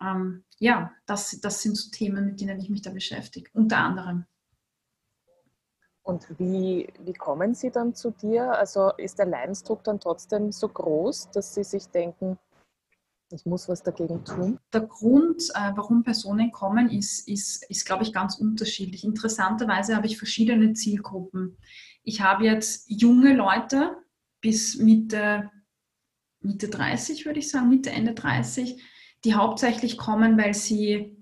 Ähm, 0.00 0.44
ja, 0.58 0.92
das, 1.06 1.38
das 1.40 1.60
sind 1.62 1.76
so 1.76 1.90
Themen, 1.90 2.26
mit 2.26 2.40
denen 2.40 2.60
ich 2.60 2.70
mich 2.70 2.82
da 2.82 2.90
beschäftige, 2.90 3.50
unter 3.52 3.78
anderem. 3.78 4.26
Und 6.04 6.26
wie, 6.38 6.88
wie 7.04 7.12
kommen 7.12 7.54
Sie 7.54 7.70
dann 7.70 7.94
zu 7.94 8.10
dir? 8.10 8.52
Also 8.52 8.92
ist 8.96 9.18
der 9.18 9.26
Leidensdruck 9.26 9.84
dann 9.84 10.00
trotzdem 10.00 10.50
so 10.50 10.68
groß, 10.68 11.30
dass 11.30 11.54
Sie 11.54 11.64
sich 11.64 11.86
denken, 11.88 12.38
ich 13.32 13.46
muss 13.46 13.68
was 13.68 13.82
dagegen 13.82 14.24
tun? 14.24 14.58
Der 14.72 14.82
Grund, 14.82 15.42
äh, 15.54 15.72
warum 15.74 16.02
Personen 16.02 16.50
kommen, 16.52 16.90
ist, 16.90 17.28
ist, 17.28 17.68
ist, 17.70 17.84
glaube 17.84 18.02
ich, 18.02 18.12
ganz 18.12 18.36
unterschiedlich. 18.36 19.04
Interessanterweise 19.04 19.96
habe 19.96 20.06
ich 20.06 20.18
verschiedene 20.18 20.72
Zielgruppen. 20.74 21.56
Ich 22.02 22.20
habe 22.20 22.44
jetzt 22.44 22.84
junge 22.88 23.34
Leute 23.34 23.96
bis 24.40 24.76
Mitte, 24.76 25.50
Mitte 26.40 26.68
30, 26.68 27.24
würde 27.24 27.38
ich 27.38 27.50
sagen, 27.50 27.68
Mitte, 27.68 27.90
Ende 27.90 28.14
30, 28.14 28.82
die 29.24 29.34
hauptsächlich 29.34 29.96
kommen, 29.96 30.36
weil 30.36 30.54
sie 30.54 31.16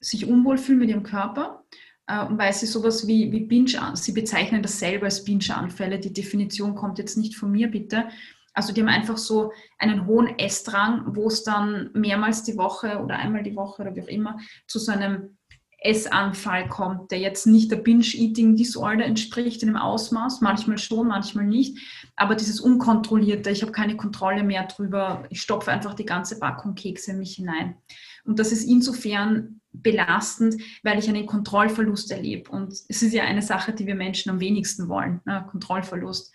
sich 0.00 0.26
unwohl 0.26 0.58
fühlen 0.58 0.80
mit 0.80 0.90
ihrem 0.90 1.04
Körper 1.04 1.64
äh, 2.06 2.24
und 2.26 2.38
weil 2.38 2.52
sie 2.52 2.66
sowas 2.66 3.06
wie, 3.06 3.30
wie 3.30 3.46
Binge, 3.46 3.92
sie 3.94 4.12
bezeichnen 4.12 4.62
das 4.62 4.78
selber 4.80 5.04
als 5.04 5.24
Binge-Anfälle. 5.24 6.00
Die 6.00 6.12
Definition 6.12 6.74
kommt 6.74 6.98
jetzt 6.98 7.16
nicht 7.16 7.36
von 7.36 7.52
mir, 7.52 7.68
bitte. 7.68 8.08
Also 8.54 8.72
die 8.72 8.80
haben 8.80 8.88
einfach 8.88 9.18
so 9.18 9.52
einen 9.78 10.06
hohen 10.06 10.38
Essdrang, 10.38 11.16
wo 11.16 11.28
es 11.28 11.42
dann 11.42 11.90
mehrmals 11.94 12.42
die 12.42 12.56
Woche 12.56 12.98
oder 13.02 13.16
einmal 13.16 13.42
die 13.42 13.56
Woche 13.56 13.82
oder 13.82 13.94
wie 13.94 14.02
auch 14.02 14.08
immer 14.08 14.38
zu 14.66 14.78
so 14.78 14.92
einem 14.92 15.36
Essanfall 15.84 16.68
kommt, 16.68 17.10
der 17.10 17.18
jetzt 17.18 17.46
nicht 17.46 17.70
der 17.70 17.76
Binge-Eating-Disorder 17.76 19.04
entspricht 19.04 19.62
in 19.62 19.70
einem 19.70 19.78
Ausmaß, 19.78 20.40
manchmal 20.40 20.78
schon, 20.78 21.08
manchmal 21.08 21.46
nicht, 21.46 21.78
aber 22.16 22.34
dieses 22.34 22.60
unkontrollierte, 22.60 23.50
ich 23.50 23.62
habe 23.62 23.72
keine 23.72 23.96
Kontrolle 23.96 24.44
mehr 24.44 24.64
drüber, 24.66 25.24
ich 25.30 25.40
stopfe 25.40 25.72
einfach 25.72 25.94
die 25.94 26.04
ganze 26.04 26.38
Packung 26.38 26.74
Kekse 26.74 27.12
in 27.12 27.18
mich 27.18 27.34
hinein. 27.34 27.76
Und 28.24 28.38
das 28.38 28.52
ist 28.52 28.64
insofern 28.64 29.60
belastend, 29.72 30.62
weil 30.82 30.98
ich 30.98 31.08
einen 31.08 31.26
Kontrollverlust 31.26 32.12
erlebe. 32.12 32.50
Und 32.50 32.72
es 32.72 33.02
ist 33.02 33.12
ja 33.12 33.24
eine 33.24 33.42
Sache, 33.42 33.72
die 33.72 33.86
wir 33.86 33.94
Menschen 33.94 34.30
am 34.30 34.40
wenigsten 34.40 34.88
wollen, 34.88 35.20
ne? 35.24 35.44
Kontrollverlust. 35.50 36.32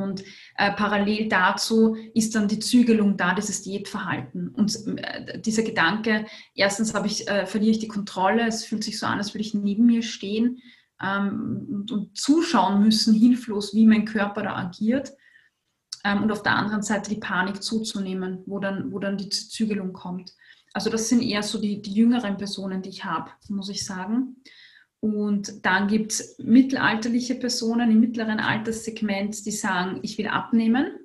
Und 0.00 0.24
äh, 0.56 0.72
parallel 0.72 1.28
dazu 1.28 1.96
ist 2.14 2.34
dann 2.34 2.48
die 2.48 2.58
Zügelung 2.58 3.16
da, 3.16 3.34
dieses 3.34 3.62
Diätverhalten. 3.62 4.48
Und 4.48 4.76
äh, 4.98 5.40
dieser 5.40 5.62
Gedanke, 5.62 6.26
erstens 6.54 6.94
ich, 7.04 7.28
äh, 7.28 7.46
verliere 7.46 7.72
ich 7.72 7.78
die 7.78 7.88
Kontrolle, 7.88 8.46
es 8.46 8.64
fühlt 8.64 8.84
sich 8.84 8.98
so 8.98 9.06
an, 9.06 9.18
als 9.18 9.34
würde 9.34 9.42
ich 9.42 9.54
neben 9.54 9.86
mir 9.86 10.02
stehen 10.02 10.58
ähm, 11.02 11.66
und, 11.70 11.92
und, 11.92 12.16
zuschauen 12.16 12.82
müssen, 12.82 13.14
hilflos, 13.14 13.74
wie 13.74 13.86
mein 13.86 14.04
Körper 14.04 14.42
da 14.42 14.56
agiert. 14.56 15.12
Ähm, 16.04 16.22
und 16.22 16.32
auf 16.32 16.42
der 16.42 16.56
anderen 16.56 16.82
Seite 16.82 17.10
die 17.10 17.20
Panik 17.20 17.62
zuzunehmen, 17.62 18.42
wo 18.46 18.58
dann, 18.58 18.92
wo 18.92 18.98
dann 18.98 19.16
die 19.16 19.28
Zügelung 19.28 19.92
kommt. 19.92 20.32
Also 20.72 20.90
das 20.90 21.08
sind 21.08 21.22
eher 21.22 21.42
so 21.42 21.60
die, 21.60 21.80
die 21.80 21.94
jüngeren 21.94 22.36
Personen, 22.36 22.82
die 22.82 22.90
ich 22.90 23.04
habe, 23.04 23.30
muss 23.48 23.68
ich 23.68 23.86
sagen. 23.86 24.36
Und 25.04 25.66
dann 25.66 25.86
gibt 25.86 26.12
es 26.12 26.38
mittelalterliche 26.38 27.34
Personen 27.34 27.90
im 27.90 28.00
mittleren 28.00 28.40
Alterssegment, 28.40 29.44
die 29.44 29.50
sagen, 29.50 29.98
ich 30.00 30.16
will 30.16 30.28
abnehmen. 30.28 30.98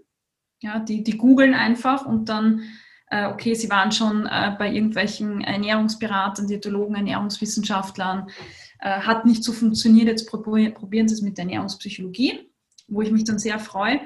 Ja, 0.61 0.79
die, 0.79 1.03
die 1.03 1.17
googeln 1.17 1.53
einfach 1.53 2.05
und 2.05 2.29
dann, 2.29 2.61
äh, 3.07 3.25
okay, 3.25 3.55
sie 3.55 3.69
waren 3.69 3.91
schon 3.91 4.25
äh, 4.25 4.55
bei 4.57 4.71
irgendwelchen 4.71 5.41
Ernährungsberatern, 5.41 6.47
Diätologen, 6.47 6.95
Ernährungswissenschaftlern, 6.95 8.29
äh, 8.79 9.01
hat 9.01 9.25
nicht 9.25 9.43
so 9.43 9.51
funktioniert, 9.51 10.07
jetzt 10.07 10.29
probieren, 10.29 10.73
probieren 10.73 11.09
sie 11.09 11.15
es 11.15 11.21
mit 11.21 11.37
der 11.37 11.43
Ernährungspsychologie, 11.43 12.49
wo 12.87 13.01
ich 13.01 13.11
mich 13.11 13.25
dann 13.25 13.37
sehr 13.37 13.59
freue. 13.59 13.99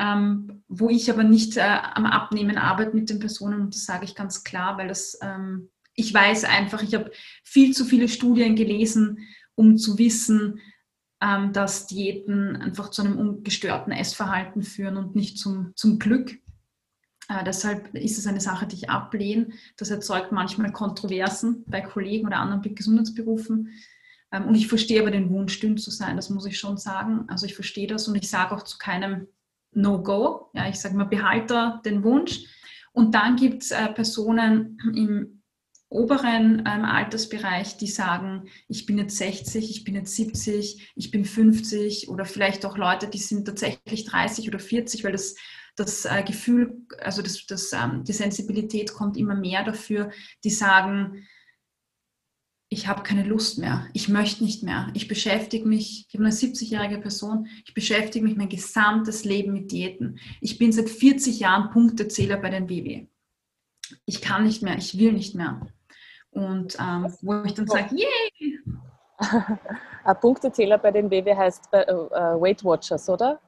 Ähm, 0.00 0.64
wo 0.66 0.88
ich 0.90 1.08
aber 1.08 1.22
nicht 1.22 1.58
äh, 1.58 1.60
am 1.60 2.06
Abnehmen 2.06 2.58
arbeite 2.58 2.96
mit 2.96 3.08
den 3.08 3.20
Personen 3.20 3.60
und 3.60 3.74
das 3.76 3.84
sage 3.84 4.04
ich 4.04 4.16
ganz 4.16 4.42
klar, 4.42 4.78
weil 4.78 4.88
das 4.88 5.16
ähm, 5.22 5.68
ich 5.94 6.12
weiß 6.12 6.44
einfach, 6.44 6.82
ich 6.82 6.94
habe 6.94 7.10
viel 7.44 7.74
zu 7.74 7.84
viele 7.84 8.08
Studien 8.08 8.56
gelesen, 8.56 9.18
um 9.54 9.76
zu 9.76 9.98
wissen, 9.98 10.60
ähm, 11.20 11.52
dass 11.52 11.86
Diäten 11.86 12.56
einfach 12.56 12.90
zu 12.90 13.02
einem 13.02 13.18
ungestörten 13.18 13.92
Essverhalten 13.92 14.62
führen 14.62 14.96
und 14.96 15.14
nicht 15.14 15.38
zum, 15.38 15.72
zum 15.76 15.98
Glück. 15.98 16.38
Äh, 17.28 17.44
deshalb 17.44 17.94
ist 17.94 18.18
es 18.18 18.26
eine 18.26 18.40
Sache, 18.40 18.66
die 18.66 18.76
ich 18.76 18.90
ablehne. 18.90 19.50
Das 19.76 19.90
erzeugt 19.90 20.32
manchmal 20.32 20.72
Kontroversen 20.72 21.64
bei 21.66 21.80
Kollegen 21.80 22.26
oder 22.26 22.38
anderen 22.38 22.74
Gesundheitsberufen. 22.74 23.70
Ähm, 24.32 24.46
und 24.46 24.54
ich 24.54 24.66
verstehe 24.66 25.00
aber 25.00 25.10
den 25.10 25.30
Wunsch, 25.30 25.60
dünn 25.60 25.76
zu 25.76 25.90
sein, 25.90 26.16
das 26.16 26.30
muss 26.30 26.46
ich 26.46 26.58
schon 26.58 26.78
sagen. 26.78 27.24
Also 27.28 27.46
ich 27.46 27.54
verstehe 27.54 27.86
das 27.86 28.08
und 28.08 28.16
ich 28.16 28.28
sage 28.28 28.54
auch 28.54 28.62
zu 28.62 28.78
keinem 28.78 29.28
No-Go. 29.72 30.50
Ja, 30.54 30.68
ich 30.68 30.76
sage 30.76 30.96
mal, 30.96 31.04
behalte 31.04 31.80
den 31.84 32.02
Wunsch. 32.02 32.46
Und 32.92 33.14
dann 33.14 33.36
gibt 33.36 33.62
es 33.62 33.70
äh, 33.70 33.88
Personen 33.88 34.78
im 34.94 35.41
oberen 35.92 36.64
ähm, 36.66 36.84
Altersbereich, 36.84 37.76
die 37.76 37.86
sagen, 37.86 38.48
ich 38.68 38.86
bin 38.86 38.98
jetzt 38.98 39.16
60, 39.16 39.70
ich 39.70 39.84
bin 39.84 39.94
jetzt 39.94 40.14
70, 40.16 40.92
ich 40.94 41.10
bin 41.10 41.24
50 41.24 42.08
oder 42.08 42.24
vielleicht 42.24 42.64
auch 42.64 42.76
Leute, 42.76 43.08
die 43.08 43.18
sind 43.18 43.44
tatsächlich 43.44 44.04
30 44.04 44.48
oder 44.48 44.58
40, 44.58 45.04
weil 45.04 45.12
das, 45.12 45.34
das 45.76 46.04
äh, 46.04 46.22
Gefühl, 46.26 46.86
also 46.98 47.22
das, 47.22 47.46
das, 47.46 47.72
ähm, 47.72 48.04
die 48.04 48.12
Sensibilität 48.12 48.94
kommt 48.94 49.16
immer 49.16 49.34
mehr 49.34 49.64
dafür, 49.64 50.10
die 50.44 50.50
sagen, 50.50 51.26
ich 52.70 52.86
habe 52.86 53.02
keine 53.02 53.24
Lust 53.24 53.58
mehr, 53.58 53.86
ich 53.92 54.08
möchte 54.08 54.44
nicht 54.44 54.62
mehr, 54.62 54.90
ich 54.94 55.06
beschäftige 55.06 55.68
mich, 55.68 56.06
ich 56.08 56.14
habe 56.14 56.24
eine 56.24 56.32
70-jährige 56.32 57.02
Person, 57.02 57.46
ich 57.66 57.74
beschäftige 57.74 58.24
mich 58.24 58.36
mein 58.36 58.48
gesamtes 58.48 59.24
Leben 59.24 59.52
mit 59.52 59.70
Diäten. 59.70 60.18
Ich 60.40 60.56
bin 60.56 60.72
seit 60.72 60.88
40 60.88 61.38
Jahren 61.38 61.70
Punktezähler 61.70 62.38
bei 62.38 62.48
den 62.48 62.70
WW. 62.70 63.08
Ich 64.06 64.22
kann 64.22 64.44
nicht 64.44 64.62
mehr, 64.62 64.78
ich 64.78 64.96
will 64.96 65.12
nicht 65.12 65.34
mehr. 65.34 65.66
Und 66.32 66.76
ähm, 66.80 67.14
wo 67.22 67.42
ich 67.44 67.54
dann 67.54 67.66
sage, 67.66 67.94
yay! 67.94 68.58
Ein 70.04 70.20
Punktetähler 70.20 70.78
bei 70.78 70.90
den 70.90 71.10
WW 71.10 71.36
heißt 71.36 71.68
äh, 71.72 71.86
Weight 71.86 72.64
Watchers, 72.64 73.08
oder? 73.08 73.38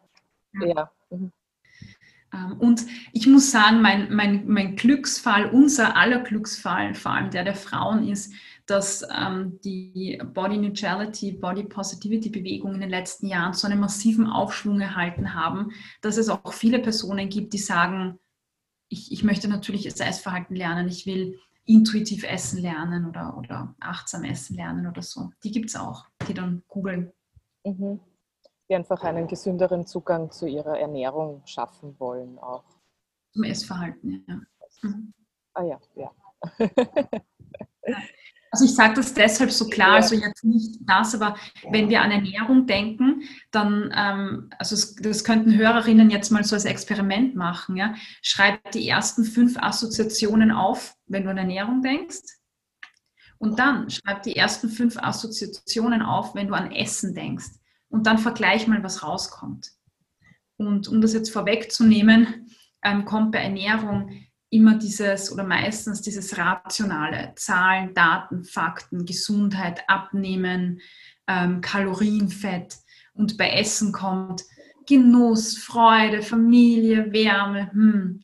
Ja. 0.60 0.66
ja. 0.66 0.90
Mhm. 1.10 1.32
Ähm, 2.34 2.56
und 2.58 2.86
ich 3.12 3.26
muss 3.26 3.50
sagen, 3.50 3.80
mein, 3.80 4.14
mein, 4.14 4.46
mein 4.46 4.76
Glücksfall, 4.76 5.46
unser 5.46 5.96
aller 5.96 6.20
Glücksfall, 6.20 6.94
vor 6.94 7.12
allem 7.12 7.30
der 7.30 7.44
der 7.44 7.54
Frauen, 7.54 8.08
ist, 8.08 8.32
dass 8.66 9.06
ähm, 9.14 9.60
die 9.62 10.20
Body 10.32 10.56
Neutrality, 10.56 11.32
Body 11.32 11.64
Positivity 11.64 12.30
Bewegung 12.30 12.74
in 12.74 12.80
den 12.80 12.90
letzten 12.90 13.26
Jahren 13.26 13.52
so 13.52 13.66
einen 13.66 13.80
massiven 13.80 14.26
Aufschwung 14.26 14.80
erhalten 14.80 15.34
haben, 15.34 15.72
dass 16.00 16.16
es 16.16 16.28
auch 16.28 16.52
viele 16.52 16.78
Personen 16.78 17.28
gibt, 17.28 17.52
die 17.52 17.58
sagen, 17.58 18.18
ich, 18.88 19.12
ich 19.12 19.22
möchte 19.22 19.48
natürlich 19.48 19.84
das 19.84 20.00
Essverhalten 20.00 20.56
lernen, 20.56 20.88
ich 20.88 21.06
will 21.06 21.38
intuitiv 21.66 22.24
essen 22.24 22.60
lernen 22.60 23.06
oder, 23.06 23.36
oder 23.36 23.74
achtsam 23.80 24.24
essen 24.24 24.56
lernen 24.56 24.86
oder 24.86 25.02
so. 25.02 25.30
Die 25.42 25.50
gibt 25.50 25.70
es 25.70 25.76
auch, 25.76 26.06
die 26.28 26.34
dann 26.34 26.62
googeln. 26.68 27.12
Mhm. 27.64 28.00
Die 28.68 28.74
einfach 28.74 29.02
einen 29.02 29.26
gesünderen 29.26 29.86
Zugang 29.86 30.30
zu 30.30 30.46
ihrer 30.46 30.78
Ernährung 30.78 31.42
schaffen 31.46 31.98
wollen 31.98 32.38
auch. 32.38 32.64
Zum 33.32 33.44
Essverhalten, 33.44 34.24
ja. 34.26 34.40
Mhm. 34.82 35.12
Ah 35.54 35.64
ja, 35.64 35.80
ja. 35.96 36.10
Also 38.54 38.66
ich 38.66 38.76
sage 38.76 38.94
das 38.94 39.12
deshalb 39.12 39.50
so 39.50 39.68
klar, 39.68 39.94
also 39.94 40.14
jetzt 40.14 40.44
nicht 40.44 40.78
das, 40.82 41.12
aber 41.12 41.36
wenn 41.72 41.88
wir 41.88 42.02
an 42.02 42.12
Ernährung 42.12 42.68
denken, 42.68 43.22
dann, 43.50 43.92
ähm, 43.92 44.48
also 44.60 44.76
das 45.02 45.24
könnten 45.24 45.56
Hörerinnen 45.56 46.08
jetzt 46.08 46.30
mal 46.30 46.44
so 46.44 46.54
als 46.54 46.64
Experiment 46.64 47.34
machen. 47.34 47.76
Ja? 47.76 47.96
Schreib 48.22 48.70
die 48.70 48.88
ersten 48.88 49.24
fünf 49.24 49.56
Assoziationen 49.58 50.52
auf, 50.52 50.94
wenn 51.08 51.24
du 51.24 51.30
an 51.30 51.38
Ernährung 51.38 51.82
denkst. 51.82 52.20
Und 53.38 53.58
dann 53.58 53.90
schreib 53.90 54.22
die 54.22 54.36
ersten 54.36 54.68
fünf 54.68 54.98
Assoziationen 54.98 56.00
auf, 56.00 56.36
wenn 56.36 56.46
du 56.46 56.54
an 56.54 56.70
Essen 56.70 57.12
denkst. 57.12 57.56
Und 57.88 58.06
dann 58.06 58.18
vergleich 58.18 58.68
mal, 58.68 58.84
was 58.84 59.02
rauskommt. 59.02 59.72
Und 60.58 60.86
um 60.86 61.00
das 61.00 61.12
jetzt 61.12 61.32
vorwegzunehmen, 61.32 62.52
ähm, 62.84 63.04
kommt 63.04 63.32
bei 63.32 63.38
Ernährung 63.38 64.12
immer 64.54 64.78
dieses 64.78 65.32
oder 65.32 65.42
meistens 65.42 66.00
dieses 66.00 66.38
rationale, 66.38 67.32
Zahlen, 67.34 67.92
Daten, 67.92 68.44
Fakten, 68.44 69.04
Gesundheit, 69.04 69.82
Abnehmen, 69.88 70.80
ähm, 71.26 71.60
Kalorien, 71.60 72.28
Fett. 72.28 72.76
Und 73.14 73.36
bei 73.36 73.50
Essen 73.50 73.92
kommt 73.92 74.44
Genuss, 74.86 75.58
Freude, 75.58 76.22
Familie, 76.22 77.12
Wärme. 77.12 77.72
Hm. 77.72 78.22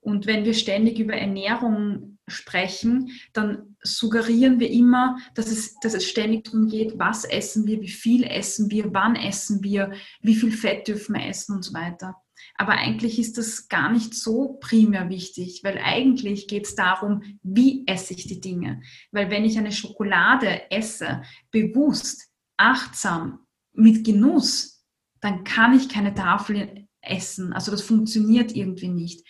Und 0.00 0.26
wenn 0.26 0.44
wir 0.44 0.54
ständig 0.54 1.00
über 1.00 1.14
Ernährung 1.14 2.18
sprechen, 2.28 3.10
dann 3.32 3.76
suggerieren 3.82 4.60
wir 4.60 4.70
immer, 4.70 5.18
dass 5.34 5.50
es, 5.50 5.78
dass 5.80 5.94
es 5.94 6.08
ständig 6.08 6.44
darum 6.44 6.68
geht, 6.68 6.98
was 6.98 7.24
essen 7.24 7.66
wir, 7.66 7.80
wie 7.80 7.88
viel 7.88 8.22
essen 8.22 8.70
wir, 8.70 8.94
wann 8.94 9.16
essen 9.16 9.62
wir, 9.62 9.92
wie 10.20 10.36
viel 10.36 10.52
Fett 10.52 10.86
dürfen 10.86 11.16
wir 11.16 11.26
essen 11.26 11.56
und 11.56 11.64
so 11.64 11.74
weiter. 11.74 12.14
Aber 12.56 12.72
eigentlich 12.72 13.18
ist 13.18 13.38
das 13.38 13.68
gar 13.68 13.90
nicht 13.90 14.14
so 14.14 14.58
primär 14.60 15.08
wichtig, 15.08 15.62
weil 15.64 15.78
eigentlich 15.78 16.46
geht 16.46 16.66
es 16.66 16.74
darum, 16.74 17.22
wie 17.42 17.84
esse 17.86 18.14
ich 18.14 18.26
die 18.26 18.40
Dinge. 18.40 18.82
Weil 19.10 19.30
wenn 19.30 19.44
ich 19.44 19.58
eine 19.58 19.72
Schokolade 19.72 20.70
esse, 20.70 21.22
bewusst, 21.50 22.28
achtsam, 22.56 23.40
mit 23.74 24.04
Genuss, 24.04 24.84
dann 25.20 25.44
kann 25.44 25.74
ich 25.76 25.88
keine 25.88 26.14
Tafel 26.14 26.86
essen. 27.00 27.52
Also 27.52 27.70
das 27.70 27.82
funktioniert 27.82 28.54
irgendwie 28.54 28.88
nicht. 28.88 29.26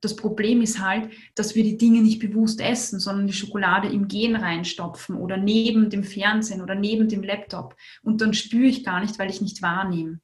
Das 0.00 0.14
Problem 0.14 0.62
ist 0.62 0.80
halt, 0.80 1.10
dass 1.34 1.56
wir 1.56 1.64
die 1.64 1.76
Dinge 1.76 2.02
nicht 2.02 2.20
bewusst 2.20 2.60
essen, 2.60 3.00
sondern 3.00 3.26
die 3.26 3.32
Schokolade 3.32 3.88
im 3.88 4.06
Gen 4.06 4.36
reinstopfen 4.36 5.16
oder 5.16 5.36
neben 5.36 5.90
dem 5.90 6.04
Fernsehen 6.04 6.62
oder 6.62 6.76
neben 6.76 7.08
dem 7.08 7.24
Laptop. 7.24 7.74
Und 8.02 8.20
dann 8.20 8.32
spüre 8.32 8.68
ich 8.68 8.84
gar 8.84 9.00
nicht, 9.00 9.18
weil 9.18 9.30
ich 9.30 9.40
nicht 9.40 9.60
wahrnehme. 9.60 10.20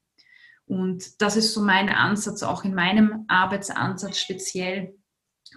Und 0.67 1.21
das 1.21 1.35
ist 1.35 1.53
so 1.53 1.61
mein 1.61 1.89
Ansatz, 1.89 2.43
auch 2.43 2.63
in 2.63 2.73
meinem 2.73 3.25
Arbeitsansatz 3.27 4.19
speziell, 4.19 4.95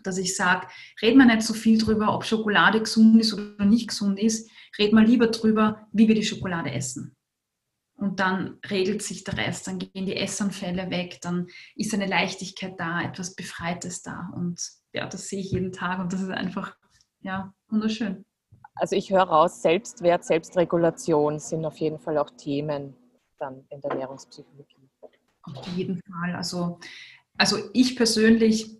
dass 0.02 0.18
ich 0.18 0.36
sage, 0.36 0.66
red 1.02 1.16
mal 1.16 1.26
nicht 1.26 1.42
so 1.42 1.54
viel 1.54 1.78
drüber, 1.78 2.14
ob 2.14 2.24
Schokolade 2.24 2.80
gesund 2.80 3.20
ist 3.20 3.32
oder 3.32 3.64
nicht 3.64 3.88
gesund 3.88 4.18
ist, 4.18 4.50
red 4.78 4.92
mal 4.92 5.04
lieber 5.04 5.28
drüber, 5.28 5.86
wie 5.92 6.08
wir 6.08 6.14
die 6.14 6.24
Schokolade 6.24 6.70
essen. 6.70 7.16
Und 7.96 8.20
dann 8.20 8.60
regelt 8.70 9.02
sich 9.02 9.24
der 9.24 9.36
Rest, 9.36 9.66
dann 9.66 9.80
gehen 9.80 10.06
die 10.06 10.16
Essanfälle 10.16 10.88
weg, 10.90 11.18
dann 11.20 11.48
ist 11.74 11.92
eine 11.94 12.06
Leichtigkeit 12.06 12.78
da, 12.78 13.02
etwas 13.02 13.34
Befreites 13.34 14.02
da. 14.02 14.30
Und 14.36 14.62
ja, 14.92 15.06
das 15.06 15.28
sehe 15.28 15.40
ich 15.40 15.50
jeden 15.50 15.72
Tag 15.72 15.98
und 15.98 16.12
das 16.12 16.22
ist 16.22 16.30
einfach, 16.30 16.76
ja, 17.20 17.52
wunderschön. 17.68 18.24
Also 18.76 18.94
ich 18.94 19.10
höre 19.10 19.24
raus, 19.24 19.62
Selbstwert, 19.62 20.24
Selbstregulation 20.24 21.40
sind 21.40 21.64
auf 21.64 21.78
jeden 21.78 21.98
Fall 21.98 22.18
auch 22.18 22.30
Themen 22.30 22.94
dann 23.40 23.64
in 23.70 23.80
der 23.80 23.90
Ernährungspsychologie. 23.90 24.77
Auf 25.54 25.66
jeden 25.76 26.00
Fall. 26.02 26.34
Also, 26.34 26.78
also 27.36 27.58
ich 27.72 27.96
persönlich 27.96 28.78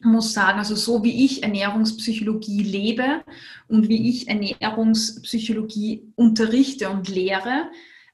muss 0.00 0.32
sagen, 0.32 0.58
also 0.58 0.74
so 0.74 1.02
wie 1.04 1.24
ich 1.24 1.42
Ernährungspsychologie 1.42 2.62
lebe 2.62 3.24
und 3.68 3.88
wie 3.88 4.10
ich 4.10 4.28
Ernährungspsychologie 4.28 6.12
unterrichte 6.14 6.90
und 6.90 7.08
lehre, 7.08 7.70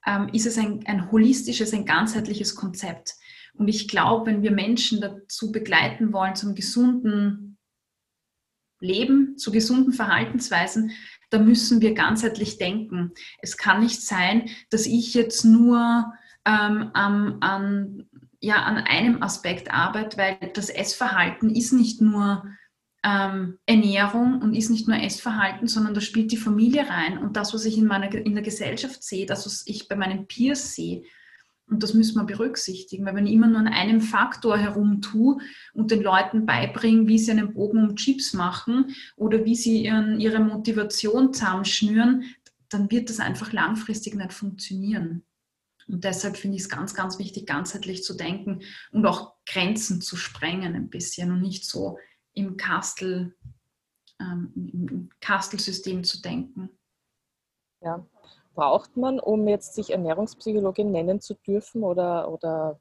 ähm, 0.07 0.29
ist 0.33 0.47
es 0.47 0.59
ein, 0.59 0.85
ein 0.87 1.11
holistisches, 1.11 1.73
ein 1.73 1.85
ganzheitliches 1.85 2.55
Konzept. 2.55 3.15
Und 3.55 3.69
ich 3.69 3.89
glaube, 3.89 4.27
wenn 4.27 4.43
wir 4.43 4.53
Menschen 4.53 5.01
dazu 5.01 5.53
begleiten 5.53 6.13
wollen, 6.13 6.37
zum 6.37 6.55
gesunden 6.55 7.59
Leben, 8.81 9.37
zu 9.37 9.53
gesunden 9.53 9.93
Verhaltensweisen, 9.93 10.93
da 11.31 11.39
müssen 11.39 11.81
wir 11.81 11.95
ganzheitlich 11.95 12.59
denken. 12.59 13.13
Es 13.41 13.57
kann 13.57 13.81
nicht 13.81 14.03
sein, 14.03 14.51
dass 14.71 14.87
ich 14.87 15.15
jetzt 15.15 15.45
nur 15.45 16.13
ähm, 16.45 16.91
an, 16.95 18.09
ja, 18.41 18.57
an 18.57 18.79
einem 18.79 19.23
Aspekt 19.23 19.73
arbeite, 19.73 20.17
weil 20.17 20.39
das 20.55 20.69
Essverhalten 20.69 21.55
ist 21.55 21.73
nicht 21.73 22.01
nur 22.01 22.45
ähm, 23.05 23.59
Ernährung 23.67 24.41
und 24.43 24.55
ist 24.55 24.71
nicht 24.71 24.89
nur 24.89 24.97
Essverhalten, 24.97 25.67
sondern 25.67 25.95
da 25.95 26.01
spielt 26.01 26.33
die 26.33 26.37
Familie 26.37 26.89
rein 26.89 27.19
und 27.19 27.37
das, 27.37 27.53
was 27.53 27.65
ich 27.65 27.77
in, 27.77 27.87
meiner, 27.87 28.13
in 28.13 28.35
der 28.35 28.45
Gesellschaft 28.45 29.03
sehe, 29.03 29.27
das, 29.27 29.47
was 29.47 29.65
ich 29.67 29.89
bei 29.89 29.97
meinen 29.97 30.27
Peers 30.27 30.75
sehe. 30.75 31.03
Und 31.69 31.83
das 31.83 31.95
müssen 31.95 32.17
wir 32.17 32.25
berücksichtigen, 32.25 33.07
weil 33.07 33.15
wenn 33.15 33.27
ich 33.27 33.33
immer 33.33 33.47
nur 33.47 33.61
an 33.61 33.69
einem 33.69 34.01
Faktor 34.01 34.59
herumtue 34.59 35.39
und 35.73 35.91
den 35.91 36.03
Leuten 36.03 36.45
beibringe, 36.45 37.09
wie 37.09 37.19
sie 37.19 37.31
einen 37.31 37.55
Bogen 37.55 37.89
um 37.89 37.97
Chips 37.97 38.35
machen 38.35 38.95
oder 39.17 39.45
wie 39.45 39.55
sie 39.55 39.85
ihren, 39.85 40.21
ihre 40.21 40.41
Motivation 40.41 41.33
zusammenschnüren, 41.33 42.25
dann 42.69 42.91
wird 42.91 43.09
das 43.09 43.21
einfach 43.21 43.53
langfristig 43.53 44.15
nicht 44.15 44.33
funktionieren. 44.33 45.25
Und 45.89 46.05
deshalb 46.05 46.37
finde 46.37 46.57
ich 46.57 46.65
es 46.65 46.69
ganz, 46.69 46.95
ganz 46.95 47.19
wichtig, 47.19 47.47
ganzheitlich 47.47 48.03
zu 48.05 48.15
denken 48.15 48.63
und 48.93 49.07
auch 49.07 49.35
Grenzen 49.47 50.01
zu 50.01 50.17
sprengen 50.17 50.75
ein 50.75 50.91
bisschen 50.91 51.31
und 51.33 51.41
nicht 51.41 51.67
so 51.67 51.99
im 52.35 52.57
Kastel, 52.57 53.37
ähm, 54.21 54.53
im 54.55 55.11
Kastelsystem 55.21 56.05
zu 56.05 56.21
denken. 56.21 56.71
Ja. 57.81 58.07
Braucht 58.55 58.97
man, 58.97 59.19
um 59.19 59.49
jetzt 59.49 59.75
sich 59.75 59.91
Ernährungspsychologin 59.91 60.91
nennen 60.91 61.21
zu 61.21 61.35
dürfen 61.35 61.83
oder, 61.83 62.31
oder 62.31 62.79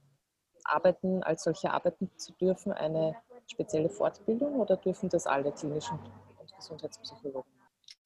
arbeiten, 0.65 1.23
als 1.23 1.43
solche 1.43 1.71
arbeiten 1.71 2.11
zu 2.17 2.33
dürfen, 2.33 2.73
eine 2.73 3.15
spezielle 3.47 3.89
Fortbildung 3.89 4.59
oder 4.59 4.77
dürfen 4.77 5.09
das 5.09 5.27
alle 5.27 5.51
klinischen 5.51 5.97
und 6.39 6.55
Gesundheitspsychologen? 6.55 7.60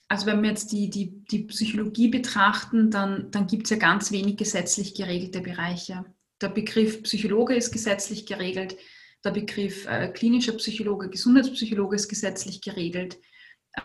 Also 0.08 0.28
wenn 0.28 0.42
wir 0.42 0.50
jetzt 0.50 0.72
die, 0.72 0.90
die, 0.90 1.24
die 1.26 1.46
Psychologie 1.46 2.10
betrachten, 2.10 2.92
dann, 2.92 3.32
dann 3.32 3.48
gibt 3.48 3.64
es 3.64 3.72
ja 3.72 3.78
ganz 3.78 4.12
wenig 4.12 4.38
gesetzlich 4.38 4.94
geregelte 4.94 5.42
Bereiche. 5.42 6.06
Der 6.42 6.50
Begriff 6.50 7.04
Psychologe 7.04 7.56
ist 7.56 7.72
gesetzlich 7.72 8.26
geregelt, 8.26 8.78
der 9.24 9.32
Begriff 9.32 9.88
äh, 9.88 10.10
klinischer 10.10 10.54
Psychologe, 10.54 11.10
Gesundheitspsychologe 11.10 11.96
ist 11.96 12.08
gesetzlich 12.08 12.62
geregelt. 12.62 13.18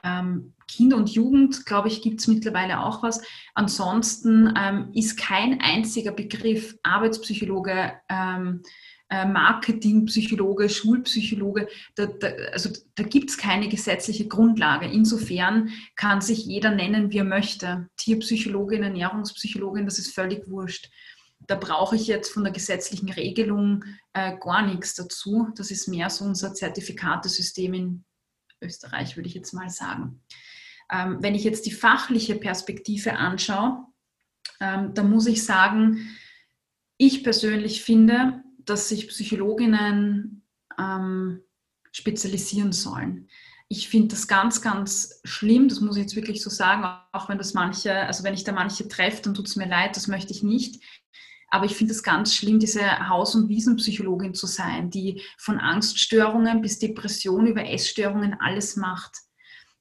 Ähm, 0.04 0.54
Kinder 0.68 0.96
und 0.96 1.10
Jugend, 1.10 1.64
glaube 1.66 1.88
ich, 1.88 2.02
gibt 2.02 2.20
es 2.20 2.28
mittlerweile 2.28 2.84
auch 2.84 3.02
was. 3.02 3.22
Ansonsten 3.54 4.52
ähm, 4.56 4.90
ist 4.94 5.16
kein 5.16 5.60
einziger 5.60 6.12
Begriff 6.12 6.76
Arbeitspsychologe 6.82 7.94
ähm, 8.08 8.62
äh, 8.62 8.68
Marketingpsychologe, 9.10 10.68
Schulpsychologe, 10.68 11.68
da, 11.96 12.06
da, 12.06 12.28
also 12.52 12.70
da 12.94 13.02
gibt 13.02 13.30
es 13.30 13.38
keine 13.38 13.68
gesetzliche 13.68 14.28
Grundlage. 14.28 14.86
Insofern 14.86 15.70
kann 15.96 16.20
sich 16.20 16.46
jeder 16.46 16.70
nennen, 16.70 17.10
wie 17.10 17.18
er 17.18 17.24
möchte. 17.24 17.88
Tierpsychologin, 17.96 18.84
Ernährungspsychologin, 18.84 19.84
das 19.84 19.98
ist 19.98 20.14
völlig 20.14 20.48
wurscht. 20.48 20.90
Da 21.40 21.56
brauche 21.56 21.96
ich 21.96 22.06
jetzt 22.06 22.32
von 22.32 22.44
der 22.44 22.52
gesetzlichen 22.52 23.10
Regelung 23.10 23.84
äh, 24.12 24.36
gar 24.38 24.64
nichts 24.64 24.94
dazu. 24.94 25.48
Das 25.56 25.72
ist 25.72 25.88
mehr 25.88 26.08
so 26.08 26.24
unser 26.24 26.54
Zertifikatesystem 26.54 27.74
in 27.74 28.04
Österreich, 28.60 29.16
würde 29.16 29.28
ich 29.28 29.34
jetzt 29.34 29.52
mal 29.52 29.70
sagen. 29.70 30.22
Ähm, 30.92 31.18
wenn 31.20 31.34
ich 31.34 31.44
jetzt 31.44 31.66
die 31.66 31.72
fachliche 31.72 32.36
Perspektive 32.36 33.16
anschaue, 33.16 33.86
ähm, 34.60 34.94
dann 34.94 35.10
muss 35.10 35.26
ich 35.26 35.44
sagen, 35.44 36.16
ich 36.96 37.24
persönlich 37.24 37.82
finde, 37.82 38.42
dass 38.64 38.88
sich 38.88 39.08
Psychologinnen 39.08 40.42
ähm, 40.78 41.40
spezialisieren 41.92 42.72
sollen. 42.72 43.28
ich 43.72 43.88
finde 43.88 44.08
das 44.08 44.26
ganz, 44.26 44.62
ganz 44.62 45.20
schlimm, 45.22 45.68
das 45.68 45.80
muss 45.80 45.96
ich 45.96 46.02
jetzt 46.02 46.16
wirklich 46.16 46.42
so 46.42 46.50
sagen, 46.50 46.84
auch 47.12 47.28
wenn 47.28 47.38
das 47.38 47.54
manche, 47.54 47.94
also 47.94 48.24
wenn 48.24 48.34
ich 48.34 48.42
da 48.42 48.50
manche 48.50 48.88
treffe, 48.88 49.22
dann 49.22 49.34
tut 49.34 49.46
es 49.46 49.54
mir 49.54 49.68
leid, 49.68 49.96
das 49.96 50.08
möchte 50.08 50.32
ich 50.32 50.42
nicht. 50.42 50.82
Aber 51.50 51.66
ich 51.66 51.76
finde 51.76 51.92
es 51.92 52.02
ganz 52.02 52.34
schlimm, 52.34 52.58
diese 52.58 53.08
Haus- 53.08 53.36
und 53.36 53.48
Wiesenpsychologin 53.48 54.34
zu 54.34 54.46
sein, 54.46 54.90
die 54.90 55.22
von 55.38 55.58
Angststörungen 55.58 56.62
bis 56.62 56.80
Depression 56.80 57.46
über 57.46 57.64
Essstörungen 57.64 58.34
alles 58.40 58.76
macht. 58.76 59.18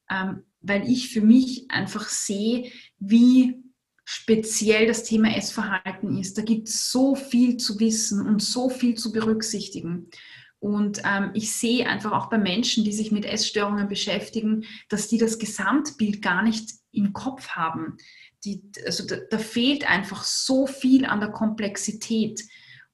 Ähm, 0.09 0.43
weil 0.61 0.87
ich 0.87 1.11
für 1.11 1.21
mich 1.21 1.69
einfach 1.69 2.07
sehe, 2.09 2.71
wie 2.99 3.63
speziell 4.11 4.87
das 4.87 5.03
Thema 5.03 5.37
Essverhalten 5.37 6.17
ist. 6.17 6.35
Da 6.35 6.41
gibt 6.41 6.67
es 6.67 6.89
so 6.91 7.13
viel 7.13 7.57
zu 7.57 7.79
wissen 7.79 8.25
und 8.25 8.41
so 8.41 8.67
viel 8.67 8.95
zu 8.95 9.11
berücksichtigen. 9.11 10.09
Und 10.57 10.99
ähm, 11.05 11.29
ich 11.35 11.51
sehe 11.51 11.87
einfach 11.87 12.13
auch 12.13 12.27
bei 12.27 12.39
Menschen, 12.39 12.83
die 12.83 12.91
sich 12.91 13.11
mit 13.11 13.23
Essstörungen 13.23 13.87
beschäftigen, 13.87 14.65
dass 14.89 15.09
die 15.09 15.19
das 15.19 15.37
Gesamtbild 15.37 16.23
gar 16.23 16.41
nicht 16.41 16.71
im 16.91 17.13
Kopf 17.13 17.49
haben. 17.49 17.97
Die, 18.45 18.63
also 18.83 19.05
da, 19.05 19.17
da 19.29 19.37
fehlt 19.37 19.87
einfach 19.87 20.23
so 20.23 20.65
viel 20.65 21.05
an 21.05 21.19
der 21.19 21.29
Komplexität. 21.29 22.41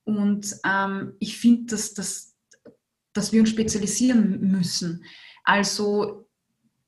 Und 0.04 0.54
ähm, 0.65 1.13
ich 1.19 1.38
finde, 1.38 1.67
dass, 1.67 1.93
dass, 1.93 2.36
dass 3.13 3.32
wir 3.32 3.39
uns 3.39 3.51
spezialisieren 3.51 4.41
müssen. 4.51 5.06
Also 5.45 6.28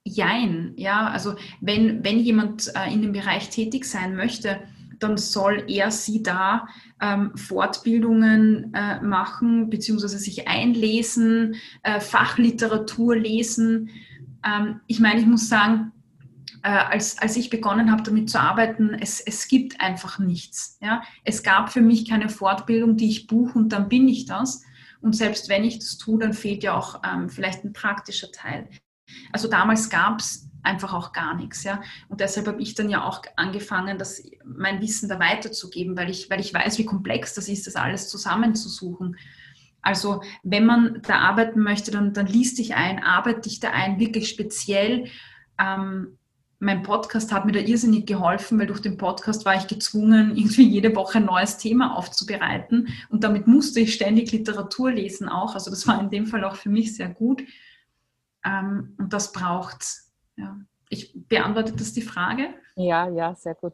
jein, 0.08 0.74
ja, 0.76 1.08
also 1.08 1.36
wenn, 1.62 2.04
wenn 2.04 2.20
jemand 2.20 2.72
äh, 2.76 2.92
in 2.94 3.02
dem 3.02 3.12
Bereich 3.12 3.50
tätig 3.50 3.86
sein 3.86 4.16
möchte, 4.16 4.60
dann 5.00 5.18
soll 5.18 5.66
er 5.68 5.92
sie 5.92 6.24
da 6.24 6.68
ähm, 7.02 7.36
Fortbildungen 7.36 8.74
äh, 8.74 9.00
machen, 9.02 9.70
beziehungsweise 9.70 10.18
sich 10.18 10.48
einlesen, 10.48 11.56
äh, 11.84 12.00
Fachliteratur 12.00 13.16
lesen. 13.16 13.90
Ähm, 14.44 14.82
ich 14.88 15.00
meine, 15.00 15.20
ich 15.20 15.28
muss 15.28 15.50
sagen, 15.50 15.92
äh, 16.64 16.70
als, 16.70 17.18
als 17.20 17.38
ich 17.38 17.50
begonnen 17.50 17.92
habe, 17.92 18.04
damit 18.04 18.30
zu 18.30 18.40
arbeiten, 18.40 18.96
es, 19.00 19.22
es 19.22 19.48
gibt 19.48 19.80
einfach 19.80 20.20
nichts. 20.20 20.78
Ja? 20.82 21.04
Es 21.24 21.44
gab 21.44 21.72
für 21.72 21.82
mich 21.82 22.10
keine 22.10 22.30
Fortbildung, 22.30 22.98
die 22.98 23.10
ich 23.10 23.28
buche 23.28 23.58
und 23.58 23.70
dann 23.70 23.90
bin 23.90 24.08
ich 24.08 24.26
das. 24.26 24.64
Und 25.02 25.16
selbst 25.16 25.48
wenn 25.48 25.64
ich 25.64 25.78
das 25.78 25.98
tue, 25.98 26.20
dann 26.20 26.34
fehlt 26.34 26.64
ja 26.64 26.76
auch 26.76 27.02
ähm, 27.06 27.30
vielleicht 27.30 27.64
ein 27.64 27.74
praktischer 27.74 28.32
Teil. 28.32 28.68
Also 29.32 29.48
damals 29.48 29.90
gab 29.90 30.20
es 30.20 30.48
einfach 30.64 30.94
auch 30.94 31.14
gar 31.14 31.36
nichts. 31.36 31.64
Ja? 31.64 31.82
Und 32.10 32.20
deshalb 32.20 32.48
habe 32.48 32.62
ich 32.62 32.76
dann 32.76 32.90
ja 32.90 33.04
auch 33.04 33.22
angefangen, 33.36 33.98
das, 33.98 34.22
mein 34.44 34.82
Wissen 34.82 35.10
da 35.10 35.20
weiterzugeben, 35.20 35.98
weil 35.98 36.10
ich, 36.10 36.30
weil 36.30 36.40
ich 36.40 36.54
weiß, 36.54 36.78
wie 36.78 36.86
komplex 36.86 37.34
das 37.34 37.48
ist, 37.48 37.68
das 37.68 37.76
alles 37.76 38.10
zusammenzusuchen. 38.10 39.18
Also 39.82 40.22
wenn 40.44 40.66
man 40.66 41.02
da 41.04 41.20
arbeiten 41.20 41.62
möchte, 41.62 41.92
dann, 41.92 42.14
dann 42.14 42.28
liest 42.28 42.60
dich 42.60 42.76
ein, 42.76 43.02
arbeite 43.02 43.42
dich 43.42 43.60
da 43.60 43.72
ein, 43.72 44.00
wirklich 44.00 44.28
speziell. 44.28 45.06
Ähm, 45.58 46.18
mein 46.60 46.82
Podcast 46.82 47.32
hat 47.32 47.46
mir 47.46 47.52
da 47.52 47.60
irrsinnig 47.60 48.08
geholfen, 48.08 48.60
weil 48.60 48.68
durch 48.68 48.82
den 48.82 48.98
Podcast 48.98 49.46
war 49.46 49.56
ich 49.56 49.68
gezwungen, 49.68 50.32
irgendwie 50.36 50.68
jede 50.68 50.94
Woche 50.96 51.20
ein 51.20 51.26
neues 51.26 51.58
Thema 51.58 51.96
aufzubereiten. 51.96 52.90
Und 53.10 53.24
damit 53.24 53.48
musste 53.48 53.80
ich 53.80 53.94
ständig 53.94 54.32
Literatur 54.32 54.92
lesen 54.92 55.30
auch. 55.30 55.54
Also 55.54 55.70
das 55.70 55.88
war 55.88 56.02
in 56.02 56.10
dem 56.10 56.26
Fall 56.26 56.44
auch 56.44 56.56
für 56.56 56.70
mich 56.70 56.96
sehr 56.96 57.10
gut. 57.10 57.44
Ähm, 58.46 58.96
und 58.98 59.14
das 59.14 59.32
braucht 59.32 60.08
ja. 60.38 60.58
Ich 60.90 61.28
beantworte 61.28 61.74
das 61.74 61.94
die 61.94 62.02
Frage? 62.02 62.54
Ja, 62.76 63.10
ja, 63.10 63.36
sehr 63.36 63.56
gut. 63.56 63.74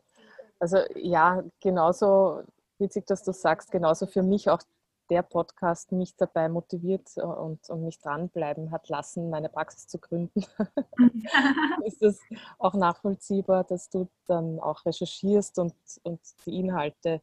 Also 0.60 0.80
ja, 0.96 1.44
genauso 1.60 2.44
witzig, 2.80 3.06
dass 3.06 3.24
du 3.24 3.34
sagst, 3.34 3.72
genauso 3.72 4.08
für 4.08 4.24
mich 4.24 4.50
auch 4.50 4.62
der 5.10 5.22
Podcast 5.22 5.92
mich 5.92 6.16
dabei 6.16 6.48
motiviert 6.50 7.18
und, 7.18 7.70
und 7.70 7.84
mich 7.84 8.00
dranbleiben 8.00 8.72
hat 8.72 8.88
lassen, 8.90 9.30
meine 9.30 9.50
Praxis 9.50 9.88
zu 9.88 10.00
gründen. 10.00 10.44
ist 11.86 12.02
es 12.02 12.20
auch 12.58 12.74
nachvollziehbar, 12.74 13.66
dass 13.66 13.90
du 13.90 14.08
dann 14.26 14.60
auch 14.60 14.86
recherchierst 14.86 15.60
und, 15.60 15.76
und 16.04 16.22
die 16.46 16.58
Inhalte 16.58 17.22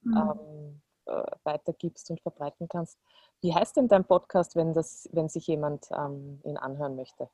mhm. 0.00 0.16
ähm, 0.16 0.80
äh, 1.04 1.22
weitergibst 1.44 2.10
und 2.10 2.20
verbreiten 2.20 2.66
kannst. 2.68 2.98
Wie 3.42 3.54
heißt 3.54 3.76
denn 3.76 3.88
dein 3.88 4.04
Podcast, 4.04 4.56
wenn, 4.56 4.72
das, 4.72 5.06
wenn 5.12 5.28
sich 5.28 5.46
jemand 5.48 5.88
ähm, 5.90 6.40
ihn 6.44 6.56
anhören 6.56 6.96
möchte? 6.96 7.28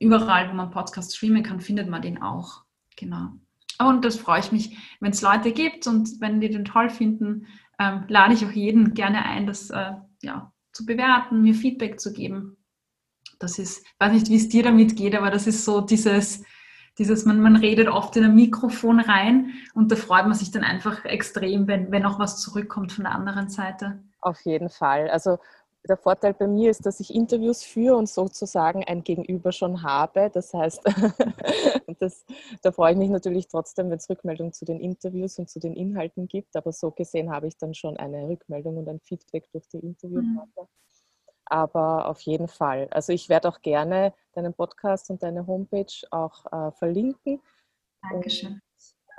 überall, 0.00 0.50
wo 0.50 0.54
man 0.54 0.70
Podcasts 0.70 1.16
streamen 1.16 1.42
kann, 1.42 1.60
findet 1.60 1.88
man 1.88 2.02
den 2.02 2.20
auch. 2.22 2.64
Genau. 2.96 3.32
Und 3.78 4.04
das 4.04 4.16
freue 4.16 4.40
ich 4.40 4.52
mich, 4.52 4.76
wenn 5.00 5.12
es 5.12 5.22
Leute 5.22 5.52
gibt 5.52 5.86
und 5.86 6.20
wenn 6.20 6.40
die 6.40 6.50
den 6.50 6.64
toll 6.64 6.90
finden, 6.90 7.46
ähm, 7.78 8.04
lade 8.08 8.34
ich 8.34 8.44
auch 8.44 8.52
jeden 8.52 8.94
gerne 8.94 9.24
ein, 9.24 9.46
das 9.46 9.70
äh, 9.70 9.92
ja, 10.22 10.52
zu 10.72 10.86
bewerten, 10.86 11.42
mir 11.42 11.54
Feedback 11.54 12.00
zu 12.00 12.12
geben. 12.12 12.56
Das 13.38 13.58
ist, 13.58 13.84
weiß 13.98 14.12
nicht, 14.12 14.28
wie 14.28 14.36
es 14.36 14.48
dir 14.48 14.62
damit 14.62 14.96
geht, 14.96 15.14
aber 15.16 15.30
das 15.30 15.46
ist 15.46 15.64
so 15.64 15.80
dieses, 15.80 16.44
dieses 16.98 17.24
man, 17.24 17.40
man 17.40 17.56
redet 17.56 17.88
oft 17.88 18.16
in 18.16 18.24
ein 18.24 18.34
Mikrofon 18.34 19.00
rein 19.00 19.50
und 19.74 19.90
da 19.90 19.96
freut 19.96 20.24
man 20.24 20.34
sich 20.34 20.50
dann 20.50 20.64
einfach 20.64 21.04
extrem, 21.04 21.66
wenn, 21.66 21.90
wenn 21.90 22.04
auch 22.04 22.18
was 22.18 22.40
zurückkommt 22.40 22.92
von 22.92 23.04
der 23.04 23.14
anderen 23.14 23.48
Seite. 23.48 24.02
Auf 24.20 24.40
jeden 24.42 24.68
Fall. 24.68 25.08
Also 25.10 25.38
der 25.88 25.96
Vorteil 25.96 26.32
bei 26.34 26.46
mir 26.46 26.70
ist, 26.70 26.86
dass 26.86 27.00
ich 27.00 27.12
Interviews 27.12 27.64
führe 27.64 27.96
und 27.96 28.08
sozusagen 28.08 28.84
ein 28.84 29.02
Gegenüber 29.02 29.50
schon 29.50 29.82
habe. 29.82 30.30
Das 30.32 30.54
heißt, 30.54 30.80
das, 31.98 32.24
da 32.62 32.70
freue 32.70 32.92
ich 32.92 32.98
mich 32.98 33.10
natürlich 33.10 33.48
trotzdem, 33.48 33.90
wenn 33.90 33.98
es 33.98 34.08
Rückmeldung 34.08 34.52
zu 34.52 34.64
den 34.64 34.78
Interviews 34.78 35.38
und 35.38 35.50
zu 35.50 35.58
den 35.58 35.74
Inhalten 35.74 36.28
gibt. 36.28 36.54
Aber 36.56 36.72
so 36.72 36.92
gesehen 36.92 37.32
habe 37.32 37.48
ich 37.48 37.56
dann 37.56 37.74
schon 37.74 37.96
eine 37.96 38.28
Rückmeldung 38.28 38.76
und 38.76 38.88
ein 38.88 39.00
Feedback 39.00 39.50
durch 39.50 39.68
die 39.68 39.78
Interviewpartner. 39.78 40.62
Mhm. 40.62 40.91
Aber 41.52 42.06
auf 42.08 42.22
jeden 42.22 42.48
Fall. 42.48 42.88
Also 42.92 43.12
ich 43.12 43.28
werde 43.28 43.46
auch 43.46 43.60
gerne 43.60 44.14
deinen 44.32 44.54
Podcast 44.54 45.10
und 45.10 45.22
deine 45.22 45.46
Homepage 45.46 45.92
auch 46.10 46.46
äh, 46.50 46.72
verlinken. 46.72 47.42
Dankeschön. 48.10 48.62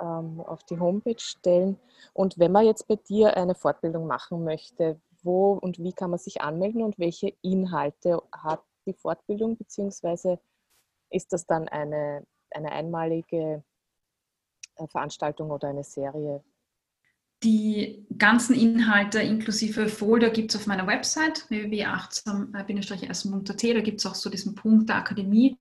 ähm, 0.00 0.40
auf 0.40 0.64
die 0.64 0.80
Homepage 0.80 1.20
stellen. 1.20 1.78
Und 2.12 2.36
wenn 2.36 2.50
man 2.50 2.66
jetzt 2.66 2.88
bei 2.88 2.96
dir 2.96 3.36
eine 3.36 3.54
Fortbildung 3.54 4.08
machen 4.08 4.42
möchte, 4.42 5.00
wo 5.22 5.52
und 5.52 5.78
wie 5.78 5.92
kann 5.92 6.10
man 6.10 6.18
sich 6.18 6.42
anmelden 6.42 6.82
und 6.82 6.98
welche 6.98 7.32
Inhalte 7.40 8.20
hat 8.32 8.64
die 8.84 8.94
Fortbildung, 8.94 9.56
beziehungsweise 9.56 10.40
ist 11.10 11.32
das 11.32 11.46
dann 11.46 11.68
eine, 11.68 12.26
eine 12.50 12.72
einmalige 12.72 13.62
äh, 14.74 14.86
Veranstaltung 14.88 15.52
oder 15.52 15.68
eine 15.68 15.84
Serie? 15.84 16.42
Die 17.44 18.04
ganzen 18.16 18.54
Inhalte 18.54 19.20
inklusive 19.20 19.88
Folder 19.88 20.30
gibt 20.30 20.50
es 20.50 20.56
auf 20.56 20.66
meiner 20.66 20.86
Website 20.86 21.44
www.achtsam-essen.at. 21.50 23.62
Da 23.62 23.80
gibt 23.80 24.00
es 24.00 24.06
auch 24.06 24.14
so 24.14 24.30
diesen 24.30 24.54
Punkt 24.54 24.88
der 24.88 24.96
Akademie. 24.96 25.58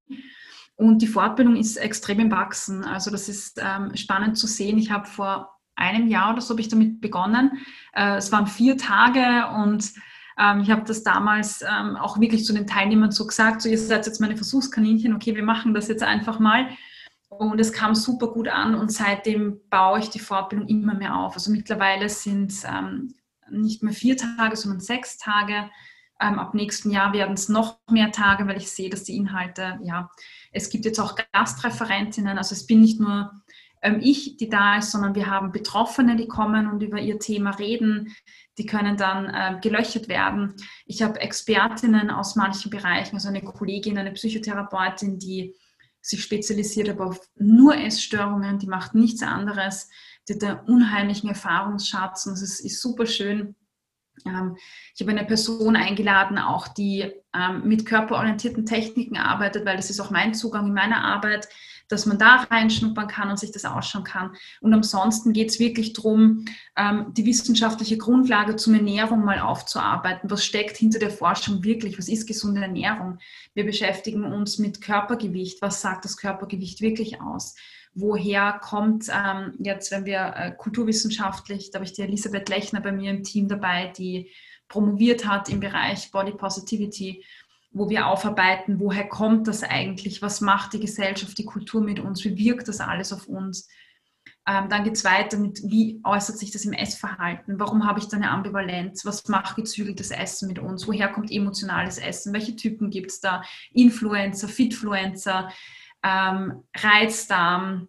Und 0.75 1.01
die 1.01 1.07
Fortbildung 1.07 1.57
ist 1.57 1.75
extrem 1.75 2.21
im 2.21 2.31
Wachsen. 2.31 2.85
Also 2.85 3.11
das 3.11 3.27
ist 3.27 3.59
ähm, 3.61 3.93
spannend 3.95 4.37
zu 4.37 4.47
sehen. 4.47 4.77
Ich 4.77 4.91
habe 4.91 5.07
vor 5.07 5.59
einem 5.75 6.07
Jahr 6.07 6.31
oder 6.31 6.41
so 6.41 6.57
ich 6.57 6.69
damit 6.69 7.01
begonnen. 7.01 7.51
Äh, 7.93 8.15
es 8.15 8.31
waren 8.31 8.47
vier 8.47 8.77
Tage 8.77 9.49
und 9.61 9.91
ähm, 10.37 10.61
ich 10.61 10.71
habe 10.71 10.83
das 10.85 11.03
damals 11.03 11.63
ähm, 11.63 11.97
auch 11.97 12.17
wirklich 12.19 12.45
zu 12.45 12.53
den 12.53 12.65
Teilnehmern 12.65 13.11
so 13.11 13.27
gesagt, 13.27 13.61
so 13.61 13.67
ihr 13.67 13.77
seid 13.77 14.05
jetzt 14.05 14.21
meine 14.21 14.37
Versuchskaninchen, 14.37 15.13
okay, 15.13 15.35
wir 15.35 15.43
machen 15.43 15.73
das 15.73 15.89
jetzt 15.89 16.03
einfach 16.03 16.39
mal. 16.39 16.69
Und 17.39 17.59
es 17.59 17.73
kam 17.73 17.95
super 17.95 18.27
gut 18.27 18.47
an 18.47 18.75
und 18.75 18.91
seitdem 18.91 19.61
baue 19.69 19.99
ich 19.99 20.09
die 20.09 20.19
Fortbildung 20.19 20.67
immer 20.67 20.93
mehr 20.93 21.15
auf. 21.15 21.35
Also 21.35 21.51
mittlerweile 21.51 22.09
sind 22.09 22.51
es 22.51 22.63
ähm, 22.63 23.13
nicht 23.49 23.83
mehr 23.83 23.93
vier 23.93 24.17
Tage, 24.17 24.55
sondern 24.55 24.79
sechs 24.79 25.17
Tage. 25.17 25.69
Ähm, 26.19 26.39
ab 26.39 26.53
nächsten 26.53 26.91
Jahr 26.91 27.13
werden 27.13 27.33
es 27.33 27.49
noch 27.49 27.79
mehr 27.89 28.11
Tage, 28.11 28.47
weil 28.47 28.57
ich 28.57 28.69
sehe, 28.69 28.89
dass 28.89 29.03
die 29.03 29.17
Inhalte, 29.17 29.79
ja, 29.83 30.09
es 30.51 30.69
gibt 30.69 30.85
jetzt 30.85 30.99
auch 30.99 31.15
Gastreferentinnen, 31.33 32.37
also 32.37 32.53
es 32.53 32.65
bin 32.65 32.81
nicht 32.81 32.99
nur 32.99 33.31
ähm, 33.83 33.99
ich, 34.01 34.37
die 34.37 34.49
da 34.49 34.77
ist, 34.77 34.91
sondern 34.91 35.13
wir 35.13 35.27
haben 35.27 35.51
Betroffene, 35.51 36.15
die 36.15 36.27
kommen 36.27 36.67
und 36.67 36.81
über 36.81 36.99
ihr 36.99 37.19
Thema 37.19 37.51
reden. 37.51 38.15
Die 38.57 38.65
können 38.65 38.97
dann 38.97 39.25
äh, 39.29 39.59
gelöchert 39.61 40.07
werden. 40.07 40.55
Ich 40.85 41.01
habe 41.01 41.19
Expertinnen 41.19 42.09
aus 42.09 42.35
manchen 42.35 42.71
Bereichen, 42.71 43.15
also 43.15 43.27
eine 43.27 43.41
Kollegin, 43.41 43.97
eine 43.97 44.11
Psychotherapeutin, 44.11 45.19
die 45.19 45.55
sich 46.03 46.21
spezialisiert 46.21 46.89
aber 46.89 47.07
auf 47.07 47.21
nur 47.35 47.75
Essstörungen, 47.75 48.59
die 48.59 48.67
macht 48.67 48.93
nichts 48.93 49.23
anderes. 49.23 49.89
Die 50.27 50.33
hat 50.33 50.43
einen 50.43 50.59
unheimlichen 50.67 51.29
Erfahrungsschatz 51.29 52.25
und 52.25 52.33
es 52.33 52.59
ist, 52.59 52.81
super 52.81 53.05
schön. 53.05 53.55
Ähm, 54.25 54.57
ich 54.93 55.01
habe 55.01 55.11
eine 55.11 55.25
Person 55.25 55.75
eingeladen, 55.75 56.37
auch 56.37 56.67
die 56.67 57.11
ähm, 57.33 57.67
mit 57.67 57.85
körperorientierten 57.85 58.65
Techniken 58.65 59.17
arbeitet, 59.17 59.65
weil 59.65 59.77
das 59.77 59.89
ist 59.89 60.01
auch 60.01 60.11
mein 60.11 60.33
Zugang 60.33 60.67
in 60.67 60.73
meiner 60.73 61.03
Arbeit, 61.03 61.47
dass 61.93 62.05
man 62.05 62.17
da 62.17 62.45
reinschnuppern 62.49 63.07
kann 63.07 63.29
und 63.29 63.39
sich 63.39 63.51
das 63.51 63.65
ausschauen 63.65 64.03
kann. 64.03 64.35
Und 64.61 64.73
ansonsten 64.73 65.31
geht 65.31 65.49
es 65.49 65.59
wirklich 65.59 65.93
darum, 65.93 66.45
ähm, 66.75 67.13
die 67.13 67.25
wissenschaftliche 67.25 67.97
Grundlage 67.97 68.55
zum 68.55 68.73
Ernährung 68.73 69.23
mal 69.23 69.39
aufzuarbeiten. 69.39 70.29
Was 70.29 70.43
steckt 70.43 70.77
hinter 70.77 70.99
der 70.99 71.11
Forschung 71.11 71.63
wirklich? 71.63 71.97
Was 71.97 72.09
ist 72.09 72.27
gesunde 72.27 72.61
Ernährung? 72.61 73.19
Wir 73.53 73.65
beschäftigen 73.65 74.25
uns 74.25 74.59
mit 74.59 74.81
Körpergewicht. 74.81 75.61
Was 75.61 75.81
sagt 75.81 76.05
das 76.05 76.17
Körpergewicht 76.17 76.81
wirklich 76.81 77.21
aus? 77.21 77.55
woher 77.95 78.53
kommt 78.53 79.07
ähm, 79.13 79.53
jetzt, 79.59 79.91
wenn 79.91 80.05
wir 80.05 80.33
äh, 80.35 80.51
kulturwissenschaftlich, 80.51 81.69
da 81.69 81.77
habe 81.77 81.85
ich 81.85 81.93
die 81.93 82.01
Elisabeth 82.01 82.49
Lechner 82.49 82.81
bei 82.81 82.91
mir 82.91 83.11
im 83.11 83.23
Team 83.23 83.47
dabei, 83.47 83.93
die 83.95 84.31
promoviert 84.67 85.27
hat 85.27 85.49
im 85.49 85.59
Bereich 85.59 86.11
Body 86.11 86.31
Positivity, 86.31 87.23
wo 87.73 87.89
wir 87.89 88.07
aufarbeiten, 88.07 88.79
woher 88.79 89.07
kommt 89.07 89.47
das 89.47 89.63
eigentlich, 89.63 90.21
was 90.21 90.41
macht 90.41 90.73
die 90.73 90.79
Gesellschaft, 90.79 91.37
die 91.37 91.45
Kultur 91.45 91.81
mit 91.81 91.99
uns, 91.99 92.23
wie 92.23 92.37
wirkt 92.37 92.67
das 92.67 92.79
alles 92.79 93.11
auf 93.11 93.27
uns. 93.27 93.67
Ähm, 94.45 94.69
dann 94.69 94.83
geht 94.83 94.93
es 94.93 95.05
weiter 95.05 95.37
mit, 95.37 95.61
wie 95.63 96.01
äußert 96.03 96.37
sich 96.37 96.51
das 96.51 96.65
im 96.65 96.73
Essverhalten, 96.73 97.59
warum 97.59 97.85
habe 97.85 97.99
ich 97.99 98.07
da 98.09 98.17
eine 98.17 98.29
Ambivalenz, 98.29 99.05
was 99.05 99.27
macht 99.27 99.55
gezügeltes 99.55 100.11
Essen 100.11 100.49
mit 100.49 100.59
uns, 100.59 100.87
woher 100.87 101.07
kommt 101.07 101.31
emotionales 101.31 101.97
Essen, 101.97 102.33
welche 102.33 102.55
Typen 102.55 102.89
gibt 102.89 103.09
es 103.09 103.21
da, 103.21 103.43
Influencer, 103.71 104.49
Fitfluencer, 104.49 105.49
ähm, 106.03 106.63
Reizdarm, 106.75 107.87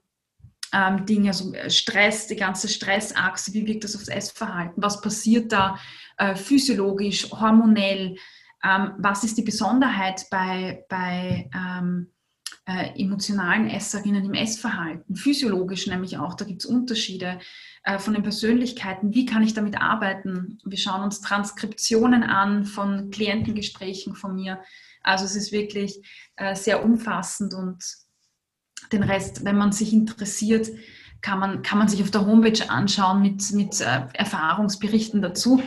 ähm, 0.72 1.04
Dinge, 1.06 1.28
also 1.28 1.52
Stress, 1.68 2.28
die 2.28 2.36
ganze 2.36 2.68
Stressachse, 2.68 3.52
wie 3.52 3.66
wirkt 3.66 3.84
das 3.84 3.96
aufs 3.96 4.08
Essverhalten, 4.08 4.82
was 4.82 5.00
passiert 5.00 5.52
da 5.52 5.78
äh, 6.18 6.36
physiologisch, 6.36 7.30
hormonell, 7.32 8.16
ähm, 8.64 8.92
was 8.98 9.24
ist 9.24 9.36
die 9.36 9.42
Besonderheit 9.42 10.26
bei, 10.30 10.84
bei 10.88 11.50
ähm, 11.54 12.10
äh, 12.66 12.98
emotionalen 13.00 13.68
Esserinnen 13.68 14.24
im 14.24 14.34
Essverhalten, 14.34 15.16
physiologisch 15.16 15.86
nämlich 15.86 16.16
auch, 16.16 16.34
da 16.34 16.46
gibt 16.46 16.62
es 16.62 16.66
Unterschiede 16.66 17.38
äh, 17.82 17.98
von 17.98 18.14
den 18.14 18.22
Persönlichkeiten, 18.22 19.12
wie 19.12 19.26
kann 19.26 19.42
ich 19.42 19.52
damit 19.52 19.80
arbeiten? 19.80 20.58
Wir 20.64 20.78
schauen 20.78 21.02
uns 21.02 21.20
Transkriptionen 21.20 22.22
an 22.22 22.64
von 22.64 23.10
Klientengesprächen 23.10 24.14
von 24.14 24.34
mir. 24.34 24.62
Also 25.02 25.26
es 25.26 25.36
ist 25.36 25.52
wirklich 25.52 26.00
äh, 26.36 26.54
sehr 26.54 26.82
umfassend 26.82 27.52
und 27.52 27.84
den 28.92 29.02
Rest, 29.02 29.44
wenn 29.44 29.58
man 29.58 29.72
sich 29.72 29.92
interessiert, 29.92 30.68
kann 31.20 31.38
man, 31.38 31.62
kann 31.62 31.78
man 31.78 31.88
sich 31.88 32.02
auf 32.02 32.10
der 32.10 32.26
Homepage 32.26 32.68
anschauen 32.68 33.22
mit, 33.22 33.50
mit 33.52 33.80
äh, 33.80 34.06
Erfahrungsberichten 34.14 35.22
dazu. 35.22 35.62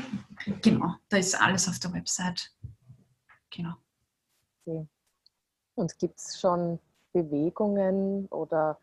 Genau, 0.62 0.96
da 1.10 1.18
ist 1.18 1.40
alles 1.40 1.68
auf 1.68 1.80
der 1.80 1.94
Website. 1.94 2.52
Genau. 3.50 3.74
Okay. 4.66 4.88
Und 5.76 5.98
gibt 6.00 6.20
es 6.20 6.40
schon 6.40 6.80
Bewegungen 7.14 8.28
oder 8.28 8.80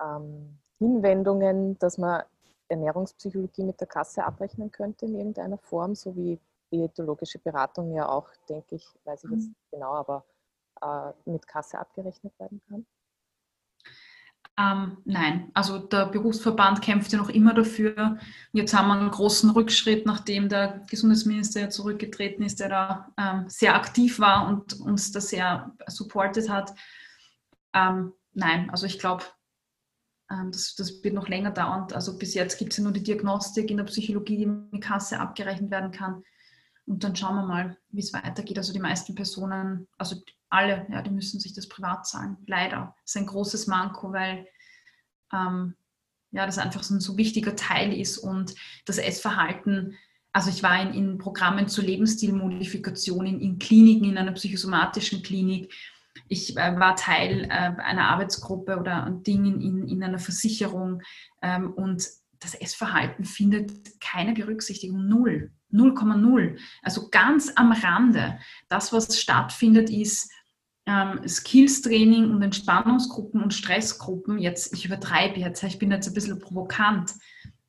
ähm, 0.00 0.58
Hinwendungen, 0.78 1.78
dass 1.78 1.98
man 1.98 2.24
Ernährungspsychologie 2.68 3.64
mit 3.64 3.80
der 3.80 3.86
Kasse 3.86 4.24
abrechnen 4.24 4.70
könnte 4.70 5.06
in 5.06 5.14
irgendeiner 5.14 5.58
Form, 5.58 5.94
so 5.94 6.14
wie 6.16 6.38
diätologische 6.70 7.38
Beratung 7.38 7.94
ja 7.94 8.08
auch, 8.08 8.28
denke 8.48 8.76
ich, 8.76 8.86
weiß 9.04 9.24
ich 9.24 9.30
jetzt 9.30 9.48
mhm. 9.48 9.54
genau, 9.70 9.94
aber 9.94 10.24
äh, 10.82 11.30
mit 11.30 11.46
Kasse 11.46 11.78
abgerechnet 11.78 12.38
werden 12.38 12.60
kann? 12.68 12.86
Ähm, 14.58 14.96
nein, 15.04 15.50
also 15.54 15.78
der 15.78 16.06
Berufsverband 16.06 16.82
kämpft 16.82 17.12
ja 17.12 17.18
noch 17.18 17.28
immer 17.28 17.54
dafür. 17.54 18.18
Jetzt 18.52 18.74
haben 18.74 18.88
wir 18.88 18.94
einen 18.94 19.10
großen 19.10 19.50
Rückschritt, 19.50 20.04
nachdem 20.04 20.48
der 20.48 20.84
Gesundheitsminister 20.90 21.70
zurückgetreten 21.70 22.42
ist, 22.42 22.58
der 22.58 22.68
da 22.68 23.12
ähm, 23.16 23.44
sehr 23.48 23.76
aktiv 23.76 24.18
war 24.18 24.48
und 24.48 24.80
uns 24.80 25.12
da 25.12 25.20
sehr 25.20 25.72
supportet 25.86 26.48
hat. 26.48 26.74
Ähm, 27.72 28.12
nein, 28.32 28.68
also 28.70 28.86
ich 28.86 28.98
glaube, 28.98 29.22
ähm, 30.28 30.50
das, 30.50 30.74
das, 30.74 31.04
wird 31.04 31.14
noch 31.14 31.28
länger 31.28 31.52
dauern. 31.52 31.86
Also 31.92 32.18
bis 32.18 32.34
jetzt 32.34 32.58
gibt 32.58 32.72
es 32.72 32.78
ja 32.78 32.82
nur 32.82 32.92
die 32.92 33.04
Diagnostik 33.04 33.70
in 33.70 33.76
der 33.76 33.84
Psychologie, 33.84 34.38
die 34.38 34.46
mit 34.46 34.82
Kasse 34.82 35.20
abgerechnet 35.20 35.70
werden 35.70 35.92
kann. 35.92 36.24
Und 36.88 37.04
dann 37.04 37.14
schauen 37.14 37.36
wir 37.36 37.46
mal, 37.46 37.76
wie 37.90 38.00
es 38.00 38.14
weitergeht. 38.14 38.56
Also 38.56 38.72
die 38.72 38.80
meisten 38.80 39.14
Personen, 39.14 39.86
also 39.98 40.16
alle, 40.48 40.86
ja, 40.90 41.02
die 41.02 41.10
müssen 41.10 41.38
sich 41.38 41.52
das 41.52 41.68
privat 41.68 42.06
zahlen. 42.06 42.38
Leider. 42.46 42.94
Das 43.02 43.14
ist 43.14 43.16
ein 43.16 43.26
großes 43.26 43.66
Manko, 43.66 44.12
weil 44.12 44.46
ähm, 45.32 45.74
ja, 46.30 46.46
das 46.46 46.58
einfach 46.58 46.82
so 46.82 46.94
ein 46.94 47.00
so 47.00 47.18
wichtiger 47.18 47.56
Teil 47.56 47.92
ist 47.92 48.16
und 48.16 48.54
das 48.86 48.96
Essverhalten. 48.96 49.96
Also 50.32 50.48
ich 50.48 50.62
war 50.62 50.80
in, 50.80 50.94
in 50.94 51.18
Programmen 51.18 51.68
zur 51.68 51.84
Lebensstilmodifikation, 51.84 53.26
in, 53.26 53.40
in, 53.40 53.58
Kliniken, 53.58 54.08
in 54.08 54.18
einer 54.18 54.32
psychosomatischen 54.32 55.22
Klinik. 55.22 55.72
Ich 56.28 56.56
äh, 56.56 56.78
war 56.78 56.96
Teil 56.96 57.44
äh, 57.44 57.48
einer 57.48 58.08
Arbeitsgruppe 58.08 58.78
oder 58.78 59.10
Dingen 59.26 59.60
in, 59.60 59.88
in 59.88 60.02
einer 60.02 60.18
Versicherung 60.18 61.02
ähm, 61.42 61.72
und 61.74 62.06
das 62.40 62.54
Essverhalten 62.54 63.24
findet 63.24 64.00
keine 64.00 64.32
Berücksichtigung, 64.32 65.06
null. 65.06 65.50
0,0. 65.72 66.58
Also 66.82 67.08
ganz 67.10 67.52
am 67.56 67.72
Rande. 67.72 68.38
Das, 68.68 68.92
was 68.92 69.20
stattfindet, 69.20 69.90
ist 69.90 70.30
ähm, 70.86 71.20
Skills-Training 71.26 72.30
und 72.30 72.42
Entspannungsgruppen 72.42 73.42
und 73.42 73.52
Stressgruppen. 73.52 74.38
Jetzt, 74.38 74.72
ich 74.72 74.86
übertreibe 74.86 75.38
jetzt, 75.38 75.62
ich 75.62 75.78
bin 75.78 75.90
jetzt 75.90 76.08
ein 76.08 76.14
bisschen 76.14 76.38
provokant, 76.38 77.12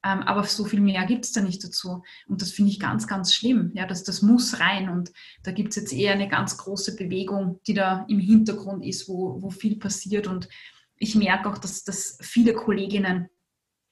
ähm, 0.04 0.22
aber 0.22 0.46
so 0.46 0.64
viel 0.64 0.80
mehr 0.80 1.06
gibt 1.06 1.26
es 1.26 1.34
da 1.34 1.42
nicht 1.42 1.62
dazu. 1.64 2.04
Und 2.28 2.42
das 2.42 2.52
finde 2.52 2.72
ich 2.72 2.80
ganz, 2.80 3.08
ganz 3.08 3.34
schlimm. 3.34 3.72
Ja, 3.74 3.86
das, 3.86 4.04
das 4.06 4.22
muss 4.22 4.62
rein. 4.62 4.90
Und 4.90 5.12
da 5.44 5.52
gibt 5.52 5.70
es 5.70 5.76
jetzt 5.76 5.94
eher 5.94 6.14
eine 6.14 6.30
ganz 6.30 6.58
große 6.58 6.96
Bewegung, 6.96 7.60
die 7.68 7.74
da 7.74 8.06
im 8.08 8.20
Hintergrund 8.20 8.86
ist, 8.86 9.10
wo, 9.10 9.42
wo 9.42 9.50
viel 9.50 9.78
passiert. 9.78 10.28
Und 10.28 10.48
ich 10.96 11.16
merke 11.16 11.50
auch, 11.50 11.58
dass, 11.58 11.84
dass 11.84 12.18
viele 12.22 12.54
Kolleginnen 12.54 13.28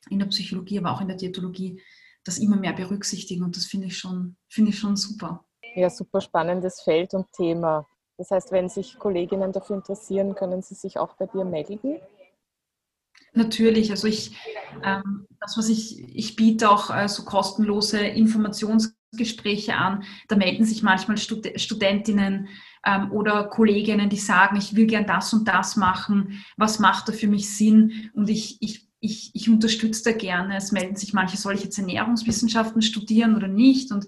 in 0.09 0.19
der 0.19 0.27
Psychologie, 0.27 0.79
aber 0.79 0.91
auch 0.91 1.01
in 1.01 1.09
der 1.09 1.17
Diätologie 1.17 1.81
das 2.27 2.37
immer 2.37 2.57
mehr 2.57 2.73
berücksichtigen. 2.73 3.43
Und 3.43 3.55
das 3.55 3.65
finde 3.65 3.87
ich, 3.87 3.97
schon, 3.97 4.35
find 4.49 4.69
ich 4.69 4.79
schon 4.79 4.95
super. 4.95 5.45
Ja, 5.75 5.89
super 5.89 6.21
spannendes 6.21 6.81
Feld 6.81 7.13
und 7.13 7.31
Thema. 7.31 7.87
Das 8.17 8.31
heißt, 8.31 8.51
wenn 8.51 8.67
sich 8.67 8.97
Kolleginnen 8.97 9.51
dafür 9.51 9.75
interessieren, 9.75 10.33
können 10.35 10.61
sie 10.61 10.75
sich 10.75 10.97
auch 10.97 11.13
bei 11.13 11.27
dir 11.27 11.45
melden? 11.45 11.99
Natürlich, 13.33 13.91
also 13.91 14.07
ich, 14.07 14.35
ähm, 14.83 15.27
das, 15.39 15.57
was 15.57 15.69
ich, 15.69 16.15
ich 16.15 16.35
biete 16.35 16.69
auch 16.69 16.89
äh, 16.89 17.07
so 17.07 17.23
kostenlose 17.23 17.99
Informationsgespräche 17.99 19.75
an. 19.75 20.03
Da 20.27 20.35
melden 20.35 20.65
sich 20.65 20.81
manchmal 20.81 21.17
Stud 21.17 21.47
Studentinnen 21.59 22.47
ähm, 22.83 23.11
oder 23.11 23.43
Kolleginnen, 23.43 24.09
die 24.09 24.17
sagen, 24.17 24.57
ich 24.57 24.75
will 24.75 24.87
gern 24.87 25.05
das 25.05 25.33
und 25.33 25.47
das 25.47 25.75
machen. 25.75 26.43
Was 26.57 26.79
macht 26.79 27.09
da 27.09 27.13
für 27.13 27.27
mich 27.27 27.55
Sinn? 27.55 28.09
Und 28.15 28.29
ich, 28.29 28.57
ich, 28.61 28.86
ich, 28.99 29.31
ich 29.33 29.49
unterstütze 29.49 30.11
da 30.11 30.11
gerne. 30.11 30.57
Es 30.57 30.71
melden 30.71 30.95
sich 30.95 31.13
manche, 31.13 31.37
soll 31.37 31.55
ich 31.55 31.63
jetzt 31.63 31.77
Ernährungswissenschaften 31.77 32.81
studieren 32.81 33.35
oder 33.35 33.47
nicht? 33.47 33.91
Und 33.91 34.07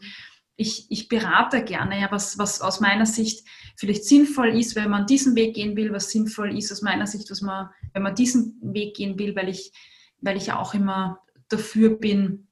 ich, 0.56 0.88
ich 0.90 1.08
berate 1.08 1.64
gerne, 1.64 2.02
ja, 2.02 2.12
was, 2.12 2.38
was 2.38 2.60
aus 2.60 2.82
meiner 2.82 3.06
Sicht 3.06 3.48
vielleicht 3.78 4.04
sinnvoll 4.04 4.50
ist, 4.50 4.76
wenn 4.76 4.90
man 4.90 5.06
diesen 5.06 5.36
Weg 5.36 5.56
gehen 5.56 5.78
will, 5.78 5.94
was 5.94 6.12
sinnvoll 6.12 6.58
ist 6.58 6.72
aus 6.72 6.82
meiner 6.82 7.08
Sicht, 7.08 7.32
was 7.32 7.42
man, 7.42 7.70
wenn 7.94 8.04
man 8.04 8.16
diesen 8.16 8.60
Weg 8.62 8.96
gehen 8.96 9.18
will, 9.18 9.36
weil 9.36 9.48
ich, 9.48 9.72
weil 10.20 10.36
ich 10.36 10.52
auch 10.52 10.74
immer 10.74 11.20
dafür 11.48 11.92
bin. 11.92 12.48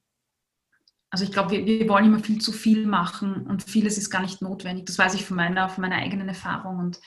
Also 1.09 1.25
ich 1.25 1.31
glaube, 1.31 1.51
wir, 1.51 1.65
wir 1.65 1.89
wollen 1.89 2.05
immer 2.05 2.19
viel 2.19 2.39
zu 2.39 2.53
viel 2.53 2.85
machen 2.85 3.45
und 3.47 3.63
vieles 3.63 3.97
ist 3.97 4.09
gar 4.09 4.21
nicht 4.21 4.41
notwendig. 4.41 4.85
Das 4.85 4.97
weiß 4.97 5.13
ich 5.15 5.25
von 5.25 5.35
meiner, 5.35 5.67
von 5.67 5.81
meiner 5.81 5.97
eigenen 5.97 6.29
Erfahrung 6.29 6.79
und 6.79 7.01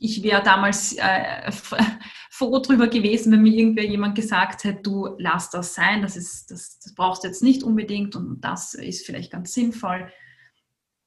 ich 0.00 0.22
wäre 0.22 0.42
damals 0.42 0.96
äh, 0.98 1.50
froh 2.30 2.58
drüber 2.58 2.88
gewesen, 2.88 3.32
wenn 3.32 3.42
mir 3.42 3.52
irgendwer 3.52 3.84
jemand 3.84 4.14
gesagt 4.14 4.64
hätte, 4.64 4.82
du 4.82 5.16
lass 5.18 5.50
das 5.50 5.74
sein, 5.74 6.02
das, 6.02 6.16
ist, 6.16 6.50
das, 6.50 6.78
das 6.80 6.94
brauchst 6.94 7.24
du 7.24 7.28
jetzt 7.28 7.42
nicht 7.42 7.62
unbedingt 7.62 8.16
und 8.16 8.40
das 8.40 8.74
ist 8.74 9.06
vielleicht 9.06 9.32
ganz 9.32 9.52
sinnvoll. 9.52 10.10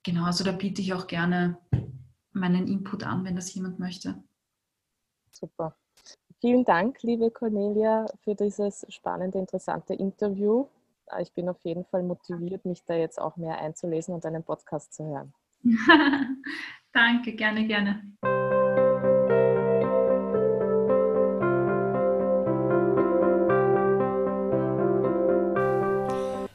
Genau, 0.03 0.25
also 0.25 0.43
da 0.43 0.51
biete 0.51 0.81
ich 0.81 0.93
auch 0.93 1.07
gerne 1.07 1.57
meinen 2.33 2.67
Input 2.67 3.03
an, 3.03 3.23
wenn 3.23 3.35
das 3.35 3.53
jemand 3.53 3.79
möchte. 3.79 4.23
Super. 5.31 5.75
Vielen 6.39 6.65
Dank, 6.65 7.03
liebe 7.03 7.29
Cornelia, 7.29 8.07
für 8.23 8.33
dieses 8.33 8.85
spannende, 8.89 9.37
interessante 9.37 9.93
Interview. 9.93 10.65
Ich 11.19 11.31
bin 11.33 11.49
auf 11.49 11.59
jeden 11.63 11.85
Fall 11.85 12.03
motiviert, 12.03 12.65
mich 12.65 12.83
da 12.85 12.95
jetzt 12.95 13.19
auch 13.19 13.37
mehr 13.37 13.59
einzulesen 13.59 14.15
und 14.15 14.25
einen 14.25 14.43
Podcast 14.43 14.93
zu 14.93 15.05
hören. 15.05 15.33
Danke, 16.93 17.33
gerne, 17.35 17.67
gerne. 17.67 18.60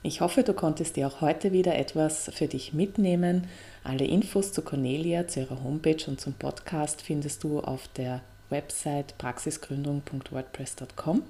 Ich 0.07 0.21
hoffe, 0.21 0.45
du 0.45 0.53
konntest 0.53 0.95
dir 0.95 1.09
auch 1.09 1.21
heute 1.21 1.51
wieder 1.51 1.75
etwas 1.75 2.31
für 2.33 2.47
dich 2.47 2.73
mitnehmen. 2.73 3.49
Alle 3.83 4.05
Infos 4.05 4.53
zu 4.53 4.63
Cornelia, 4.63 5.27
zu 5.27 5.41
ihrer 5.41 5.65
Homepage 5.65 6.05
und 6.07 6.21
zum 6.21 6.35
Podcast 6.35 7.03
findest 7.03 7.43
du 7.43 7.59
auf 7.59 7.89
der 7.97 8.21
Website 8.49 9.19
praxisgründung.wordpress.com. 9.19 11.23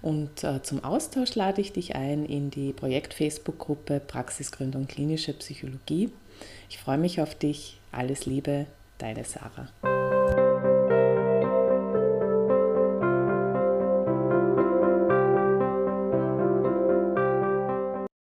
Und 0.00 0.44
äh, 0.44 0.62
zum 0.62 0.84
Austausch 0.84 1.34
lade 1.34 1.60
ich 1.60 1.72
dich 1.72 1.96
ein 1.96 2.24
in 2.24 2.52
die 2.52 2.72
Projekt-Facebook-Gruppe 2.72 3.98
Praxisgründung 3.98 4.86
klinische 4.86 5.32
Psychologie. 5.32 6.12
Ich 6.70 6.78
freue 6.78 6.98
mich 6.98 7.20
auf 7.20 7.34
dich. 7.34 7.80
Alles 7.90 8.26
Liebe, 8.26 8.66
deine 8.98 9.24
Sarah. 9.24 9.70